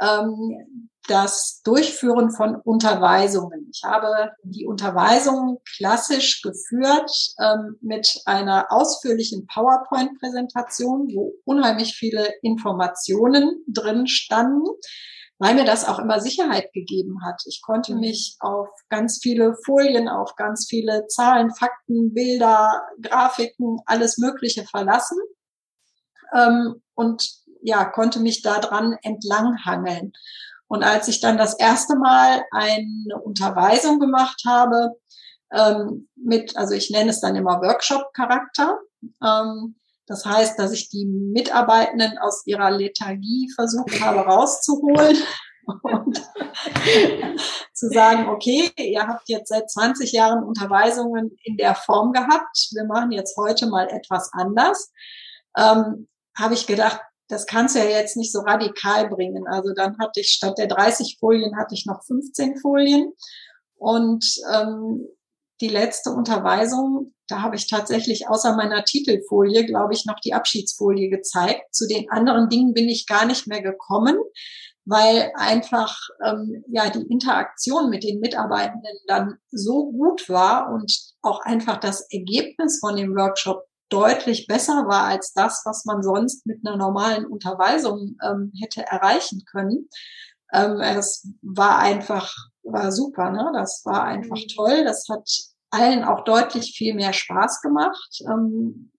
ähm, 0.00 0.88
das 1.08 1.60
Durchführen 1.64 2.30
von 2.30 2.56
Unterweisungen. 2.56 3.68
Ich 3.72 3.82
habe 3.84 4.30
die 4.44 4.66
Unterweisungen 4.66 5.58
klassisch 5.76 6.40
geführt 6.42 7.10
ähm, 7.40 7.76
mit 7.80 8.20
einer 8.26 8.66
ausführlichen 8.70 9.46
PowerPoint-Präsentation, 9.46 11.08
wo 11.14 11.34
unheimlich 11.44 11.94
viele 11.94 12.28
Informationen 12.42 13.62
drin 13.66 14.06
standen 14.06 14.68
weil 15.40 15.54
mir 15.54 15.64
das 15.64 15.88
auch 15.88 15.98
immer 15.98 16.20
Sicherheit 16.20 16.70
gegeben 16.74 17.24
hat. 17.24 17.42
Ich 17.46 17.62
konnte 17.62 17.94
mhm. 17.94 18.00
mich 18.00 18.36
auf 18.40 18.68
ganz 18.90 19.18
viele 19.22 19.56
Folien, 19.64 20.06
auf 20.06 20.36
ganz 20.36 20.66
viele 20.68 21.06
Zahlen, 21.08 21.50
Fakten, 21.50 22.12
Bilder, 22.12 22.82
Grafiken, 23.00 23.80
alles 23.86 24.18
Mögliche 24.18 24.64
verlassen 24.64 25.18
ähm, 26.36 26.82
und 26.94 27.28
ja, 27.62 27.86
konnte 27.86 28.20
mich 28.20 28.42
daran 28.42 28.96
entlanghangeln. 29.02 30.12
Und 30.68 30.84
als 30.84 31.08
ich 31.08 31.20
dann 31.20 31.38
das 31.38 31.58
erste 31.58 31.96
Mal 31.96 32.44
eine 32.52 33.20
Unterweisung 33.22 33.98
gemacht 33.98 34.42
habe, 34.46 34.92
ähm, 35.52 36.08
mit, 36.16 36.56
also 36.56 36.74
ich 36.74 36.90
nenne 36.90 37.10
es 37.10 37.20
dann 37.20 37.34
immer 37.34 37.60
Workshop-Charakter, 37.62 38.78
ähm, 39.24 39.79
Das 40.10 40.26
heißt, 40.26 40.58
dass 40.58 40.72
ich 40.72 40.88
die 40.88 41.06
Mitarbeitenden 41.06 42.18
aus 42.18 42.42
ihrer 42.44 42.72
Lethargie 42.72 43.48
versucht 43.54 44.00
habe 44.00 44.18
rauszuholen 44.18 45.16
und 45.82 46.20
zu 47.74 47.88
sagen, 47.90 48.28
okay, 48.28 48.72
ihr 48.76 49.06
habt 49.06 49.28
jetzt 49.28 49.50
seit 49.50 49.70
20 49.70 50.10
Jahren 50.10 50.42
Unterweisungen 50.42 51.38
in 51.44 51.56
der 51.56 51.76
Form 51.76 52.10
gehabt, 52.10 52.70
wir 52.72 52.86
machen 52.86 53.12
jetzt 53.12 53.36
heute 53.36 53.68
mal 53.68 53.86
etwas 53.88 54.30
anders, 54.32 54.90
ähm, 55.56 56.08
habe 56.36 56.54
ich 56.54 56.66
gedacht, 56.66 57.00
das 57.28 57.46
kannst 57.46 57.76
du 57.76 57.78
ja 57.78 57.84
jetzt 57.84 58.16
nicht 58.16 58.32
so 58.32 58.40
radikal 58.40 59.08
bringen. 59.08 59.46
Also 59.46 59.72
dann 59.74 59.96
hatte 60.00 60.22
ich 60.22 60.30
statt 60.30 60.58
der 60.58 60.66
30 60.66 61.18
Folien 61.20 61.56
hatte 61.56 61.76
ich 61.76 61.86
noch 61.86 62.02
15 62.02 62.58
Folien. 62.58 63.12
Und 63.76 64.24
ähm, 64.52 65.06
die 65.60 65.68
letzte 65.68 66.10
Unterweisung, 66.10 67.14
da 67.28 67.42
habe 67.42 67.56
ich 67.56 67.68
tatsächlich 67.68 68.28
außer 68.28 68.56
meiner 68.56 68.84
Titelfolie, 68.84 69.64
glaube 69.66 69.92
ich, 69.92 70.06
noch 70.06 70.18
die 70.20 70.34
Abschiedsfolie 70.34 71.10
gezeigt. 71.10 71.74
Zu 71.74 71.86
den 71.86 72.10
anderen 72.10 72.48
Dingen 72.48 72.74
bin 72.74 72.88
ich 72.88 73.06
gar 73.06 73.26
nicht 73.26 73.46
mehr 73.46 73.62
gekommen, 73.62 74.16
weil 74.84 75.32
einfach 75.36 75.96
ähm, 76.26 76.64
ja 76.68 76.90
die 76.90 77.06
Interaktion 77.08 77.90
mit 77.90 78.02
den 78.02 78.20
Mitarbeitenden 78.20 78.96
dann 79.06 79.38
so 79.50 79.90
gut 79.92 80.28
war 80.28 80.72
und 80.72 80.92
auch 81.22 81.40
einfach 81.40 81.78
das 81.78 82.06
Ergebnis 82.10 82.78
von 82.80 82.96
dem 82.96 83.14
Workshop 83.14 83.64
deutlich 83.90 84.46
besser 84.46 84.86
war 84.86 85.04
als 85.04 85.32
das, 85.32 85.62
was 85.64 85.84
man 85.84 86.02
sonst 86.02 86.46
mit 86.46 86.64
einer 86.64 86.76
normalen 86.76 87.26
Unterweisung 87.26 88.16
ähm, 88.24 88.52
hätte 88.60 88.82
erreichen 88.82 89.42
können. 89.50 89.88
Ähm, 90.52 90.80
es 90.80 91.28
war 91.42 91.78
einfach, 91.78 92.32
war 92.62 92.90
super, 92.92 93.30
ne? 93.30 93.50
Das 93.54 93.82
war 93.84 94.04
einfach 94.04 94.36
mhm. 94.36 94.54
toll. 94.54 94.84
Das 94.84 95.06
hat 95.08 95.28
allen 95.70 96.04
auch 96.04 96.24
deutlich 96.24 96.74
viel 96.76 96.94
mehr 96.94 97.12
Spaß 97.12 97.60
gemacht. 97.62 98.22
Ähm, 98.28 98.92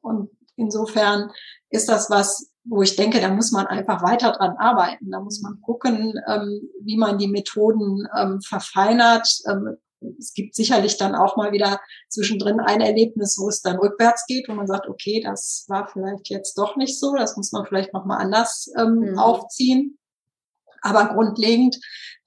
und 0.00 0.30
insofern 0.56 1.30
ist 1.70 1.88
das 1.88 2.10
was, 2.10 2.50
wo 2.64 2.82
ich 2.82 2.96
denke, 2.96 3.20
da 3.20 3.28
muss 3.28 3.50
man 3.52 3.66
einfach 3.66 4.02
weiter 4.02 4.32
dran 4.32 4.56
arbeiten. 4.58 5.10
Da 5.10 5.20
muss 5.20 5.40
man 5.40 5.60
gucken, 5.60 6.14
ähm, 6.28 6.68
wie 6.80 6.96
man 6.96 7.18
die 7.18 7.28
Methoden 7.28 8.06
ähm, 8.16 8.40
verfeinert. 8.40 9.28
Ähm, 9.48 9.76
es 10.18 10.32
gibt 10.34 10.54
sicherlich 10.54 10.96
dann 10.96 11.14
auch 11.14 11.36
mal 11.36 11.52
wieder 11.52 11.80
zwischendrin 12.08 12.60
ein 12.60 12.80
Erlebnis, 12.80 13.38
wo 13.38 13.48
es 13.48 13.62
dann 13.62 13.78
rückwärts 13.78 14.26
geht, 14.26 14.48
wo 14.48 14.54
man 14.54 14.66
sagt, 14.66 14.88
okay, 14.88 15.20
das 15.24 15.64
war 15.68 15.88
vielleicht 15.88 16.28
jetzt 16.28 16.58
doch 16.58 16.76
nicht 16.76 16.98
so, 16.98 17.14
das 17.14 17.36
muss 17.36 17.52
man 17.52 17.66
vielleicht 17.66 17.92
noch 17.92 18.04
mal 18.04 18.16
anders 18.16 18.72
mhm. 18.76 19.18
aufziehen. 19.18 19.98
Aber 20.82 21.14
grundlegend 21.14 21.78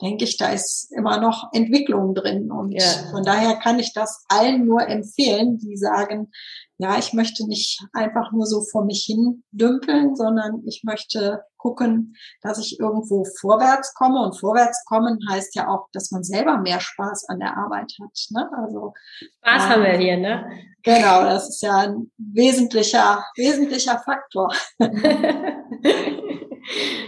denke 0.02 0.26
ich, 0.26 0.38
da 0.38 0.50
ist 0.50 0.92
immer 0.92 1.20
noch 1.20 1.50
Entwicklung 1.54 2.16
drin. 2.16 2.52
Und 2.52 2.72
ja. 2.72 2.86
von 3.12 3.24
daher 3.24 3.56
kann 3.56 3.80
ich 3.80 3.94
das 3.94 4.26
allen 4.28 4.66
nur 4.66 4.88
empfehlen, 4.88 5.58
die 5.58 5.78
sagen, 5.78 6.32
ja, 6.78 6.98
ich 6.98 7.14
möchte 7.14 7.48
nicht 7.48 7.82
einfach 7.94 8.34
nur 8.34 8.46
so 8.46 8.62
vor 8.62 8.84
mich 8.84 9.04
hin 9.06 9.44
dümpeln, 9.52 10.16
sondern 10.16 10.62
ich 10.66 10.84
möchte 10.84 11.42
gucken, 11.58 12.16
dass 12.42 12.60
ich 12.60 12.80
irgendwo 12.80 13.26
vorwärts 13.40 13.94
komme. 13.94 14.22
Und 14.22 14.38
vorwärts 14.38 14.84
kommen 14.86 15.20
heißt 15.30 15.56
ja 15.56 15.70
auch, 15.70 15.88
dass 15.94 16.12
man 16.12 16.24
selber 16.24 16.58
mehr 16.58 16.82
Spaß 16.82 17.30
an 17.30 17.40
der 17.40 17.56
Arbeit 17.56 17.94
hat. 18.02 18.12
Ne? 18.32 18.50
Also 18.62 18.94
Spaß 19.40 19.64
ähm, 19.64 19.70
haben 19.70 19.84
wir 19.84 19.98
hier, 19.98 20.18
ne? 20.18 20.50
Genau, 20.84 21.24
das 21.24 21.50
ist 21.50 21.62
ja 21.62 21.78
ein 21.78 22.12
wesentlicher, 22.18 23.26
wesentlicher 23.38 24.00
Faktor. 24.00 24.54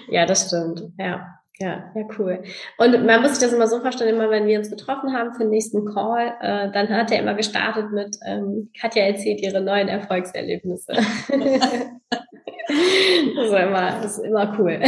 ja, 0.08 0.26
das 0.26 0.48
stimmt. 0.48 0.84
Ja. 0.98 1.34
Ja, 1.60 1.92
ja, 1.96 2.04
cool. 2.20 2.44
Und 2.78 3.04
man 3.06 3.24
muss 3.24 3.32
sich 3.32 3.40
das 3.40 3.52
immer 3.52 3.66
so 3.68 3.80
vorstellen, 3.80 4.16
immer 4.16 4.30
wenn 4.30 4.46
wir 4.46 4.60
uns 4.60 4.70
getroffen 4.70 5.18
haben 5.18 5.34
für 5.34 5.40
den 5.40 5.50
nächsten 5.50 5.86
Call, 5.86 6.36
äh, 6.40 6.72
dann 6.72 6.88
hat 6.90 7.12
er 7.12 7.20
immer 7.20 7.34
gestartet 7.34 7.92
mit, 7.92 8.16
ähm, 8.28 8.70
Katja 8.80 9.06
erzählt 9.06 9.42
ihre 9.42 9.60
neuen 9.60 9.88
Erfolgserlebnisse. 9.88 10.94
das, 10.94 11.30
ist 11.30 11.42
immer, 13.54 14.02
das 14.02 14.20
ist 14.20 14.24
immer 14.24 14.56
cool. 14.60 14.80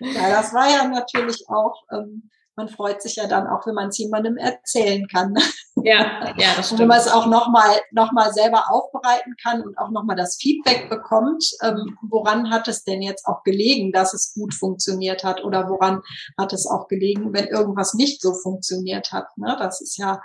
ja, 0.00 0.30
das 0.30 0.54
war 0.54 0.70
ja 0.70 0.86
natürlich 0.88 1.42
auch 1.48 1.82
ähm, 1.92 2.30
man 2.58 2.68
freut 2.68 3.00
sich 3.00 3.16
ja 3.16 3.28
dann 3.28 3.46
auch, 3.46 3.66
wenn 3.66 3.74
man 3.74 3.88
es 3.88 3.98
jemandem 3.98 4.36
erzählen 4.36 5.06
kann. 5.06 5.34
Ja, 5.76 6.34
ja, 6.36 6.48
das 6.56 6.66
stimmt. 6.66 6.72
Und 6.72 6.78
wenn 6.80 6.88
man 6.88 6.98
es 6.98 7.08
auch 7.08 7.26
nochmal 7.26 7.70
noch 7.92 8.10
mal 8.10 8.32
selber 8.32 8.64
aufbereiten 8.70 9.34
kann 9.42 9.62
und 9.62 9.78
auch 9.78 9.90
nochmal 9.90 10.16
das 10.16 10.36
Feedback 10.36 10.90
bekommt, 10.90 11.44
ähm, 11.62 11.96
woran 12.02 12.50
hat 12.50 12.66
es 12.66 12.82
denn 12.82 13.00
jetzt 13.00 13.26
auch 13.26 13.44
gelegen, 13.44 13.92
dass 13.92 14.12
es 14.12 14.34
gut 14.34 14.54
funktioniert 14.54 15.22
hat 15.22 15.44
oder 15.44 15.68
woran 15.68 16.02
hat 16.36 16.52
es 16.52 16.66
auch 16.66 16.88
gelegen, 16.88 17.32
wenn 17.32 17.46
irgendwas 17.46 17.94
nicht 17.94 18.20
so 18.20 18.34
funktioniert 18.34 19.12
hat. 19.12 19.28
Ne? 19.38 19.56
Das 19.58 19.80
ist 19.80 19.96
ja 19.96 20.20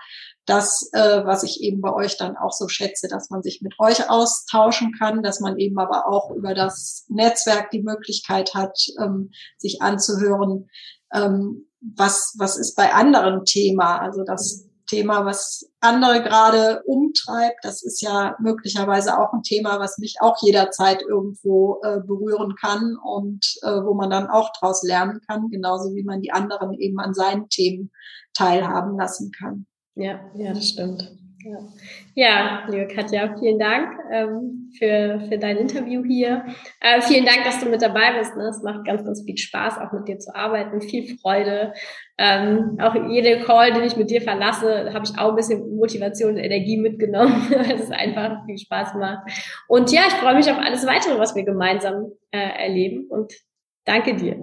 das, 0.45 0.89
äh, 0.91 1.23
was 1.23 1.43
ich 1.43 1.61
eben 1.61 1.81
bei 1.81 1.93
euch 1.93 2.17
dann 2.17 2.35
auch 2.35 2.51
so 2.51 2.67
schätze, 2.67 3.07
dass 3.07 3.29
man 3.29 3.43
sich 3.43 3.61
mit 3.61 3.75
euch 3.77 4.09
austauschen 4.09 4.91
kann, 4.97 5.21
dass 5.21 5.39
man 5.39 5.57
eben 5.59 5.77
aber 5.77 6.07
auch 6.07 6.31
über 6.31 6.55
das 6.55 7.05
Netzwerk 7.09 7.69
die 7.69 7.83
Möglichkeit 7.83 8.55
hat, 8.55 8.77
ähm, 8.99 9.29
sich 9.57 9.83
anzuhören, 9.83 10.67
ähm, 11.13 11.67
was, 11.95 12.35
was 12.37 12.57
ist 12.57 12.75
bei 12.75 12.93
anderen 12.93 13.45
Thema? 13.45 13.99
Also 13.99 14.23
das 14.23 14.67
Thema, 14.87 15.25
was 15.25 15.71
andere 15.79 16.21
gerade 16.21 16.83
umtreibt, 16.85 17.63
das 17.63 17.83
ist 17.83 18.01
ja 18.01 18.35
möglicherweise 18.39 19.17
auch 19.17 19.33
ein 19.33 19.43
Thema, 19.43 19.79
was 19.79 19.97
mich 19.97 20.17
auch 20.19 20.37
jederzeit 20.41 21.01
irgendwo 21.01 21.79
äh, 21.83 21.99
berühren 21.99 22.55
kann 22.55 22.97
und 23.03 23.45
äh, 23.63 23.81
wo 23.83 23.93
man 23.93 24.09
dann 24.09 24.27
auch 24.27 24.51
draus 24.59 24.83
lernen 24.83 25.21
kann, 25.27 25.49
genauso 25.49 25.93
wie 25.95 26.03
man 26.03 26.21
die 26.21 26.31
anderen 26.31 26.73
eben 26.73 26.99
an 26.99 27.13
seinen 27.13 27.49
Themen 27.49 27.91
teilhaben 28.33 28.97
lassen 28.97 29.31
kann. 29.31 29.65
Ja, 29.95 30.19
ja, 30.35 30.53
das 30.53 30.69
stimmt. 30.69 31.22
Ja. 32.15 32.65
liebe 32.69 32.87
Katja, 32.87 33.35
vielen 33.37 33.59
Dank 33.59 33.97
ähm, 34.11 34.71
für, 34.77 35.21
für 35.27 35.37
dein 35.37 35.57
Interview 35.57 36.03
hier. 36.03 36.45
Äh, 36.79 37.01
vielen 37.01 37.25
Dank, 37.25 37.43
dass 37.43 37.59
du 37.59 37.67
mit 37.67 37.81
dabei 37.81 38.17
bist. 38.17 38.35
Ne? 38.35 38.47
Es 38.47 38.61
macht 38.63 38.85
ganz, 38.85 39.03
ganz 39.03 39.23
viel 39.23 39.37
Spaß, 39.37 39.77
auch 39.79 39.91
mit 39.91 40.07
dir 40.07 40.19
zu 40.19 40.33
arbeiten. 40.33 40.81
Viel 40.81 41.17
Freude. 41.17 41.73
Ähm, 42.17 42.77
auch 42.79 42.95
jede 43.09 43.43
Call, 43.43 43.73
den 43.73 43.83
ich 43.83 43.97
mit 43.97 44.09
dir 44.09 44.21
verlasse, 44.21 44.93
habe 44.93 45.05
ich 45.05 45.19
auch 45.19 45.29
ein 45.29 45.35
bisschen 45.35 45.75
Motivation 45.75 46.33
und 46.33 46.37
Energie 46.37 46.77
mitgenommen, 46.77 47.47
weil 47.49 47.71
es 47.71 47.91
einfach 47.91 48.45
viel 48.45 48.57
Spaß 48.57 48.93
macht. 48.95 49.29
Und 49.67 49.91
ja, 49.91 50.01
ich 50.07 50.13
freue 50.13 50.35
mich 50.35 50.49
auf 50.49 50.59
alles 50.59 50.85
weitere, 50.85 51.19
was 51.19 51.35
wir 51.35 51.43
gemeinsam 51.43 52.11
äh, 52.31 52.63
erleben. 52.63 53.07
Und 53.09 53.33
danke 53.85 54.15
dir. 54.15 54.41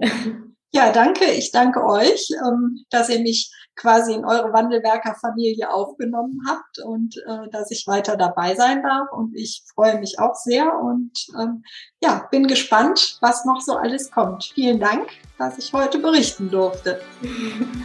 Ja, 0.73 0.91
danke. 0.91 1.25
Ich 1.25 1.51
danke 1.51 1.83
euch, 1.83 2.29
ähm, 2.31 2.85
dass 2.89 3.09
ihr 3.09 3.19
mich 3.19 3.51
quasi 3.81 4.13
in 4.13 4.23
eure 4.23 4.53
Wandelwerker-Familie 4.53 5.73
aufgenommen 5.73 6.39
habt 6.47 6.79
und 6.85 7.17
äh, 7.27 7.49
dass 7.51 7.71
ich 7.71 7.87
weiter 7.87 8.15
dabei 8.15 8.53
sein 8.55 8.83
darf. 8.83 9.11
Und 9.11 9.35
ich 9.35 9.63
freue 9.73 9.99
mich 9.99 10.19
auch 10.19 10.35
sehr 10.35 10.79
und 10.79 11.11
ähm, 11.39 11.63
ja, 12.01 12.27
bin 12.29 12.45
gespannt, 12.47 13.17
was 13.21 13.43
noch 13.45 13.59
so 13.59 13.73
alles 13.73 14.11
kommt. 14.11 14.51
Vielen 14.53 14.79
Dank, 14.79 15.09
dass 15.37 15.57
ich 15.57 15.73
heute 15.73 15.97
berichten 15.99 16.51
durfte. 16.51 17.01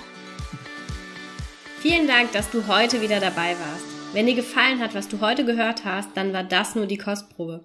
Vielen 1.81 2.07
Dank, 2.07 2.33
dass 2.33 2.51
du 2.51 2.67
heute 2.67 3.01
wieder 3.01 3.21
dabei 3.21 3.57
warst. 3.59 3.85
Wenn 4.13 4.27
dir 4.27 4.35
gefallen 4.35 4.81
hat, 4.81 4.95
was 4.95 5.09
du 5.09 5.21
heute 5.21 5.45
gehört 5.45 5.85
hast, 5.85 6.11
dann 6.15 6.33
war 6.33 6.45
das 6.45 6.75
nur 6.75 6.87
die 6.87 6.99
Kostprobe. 6.99 7.65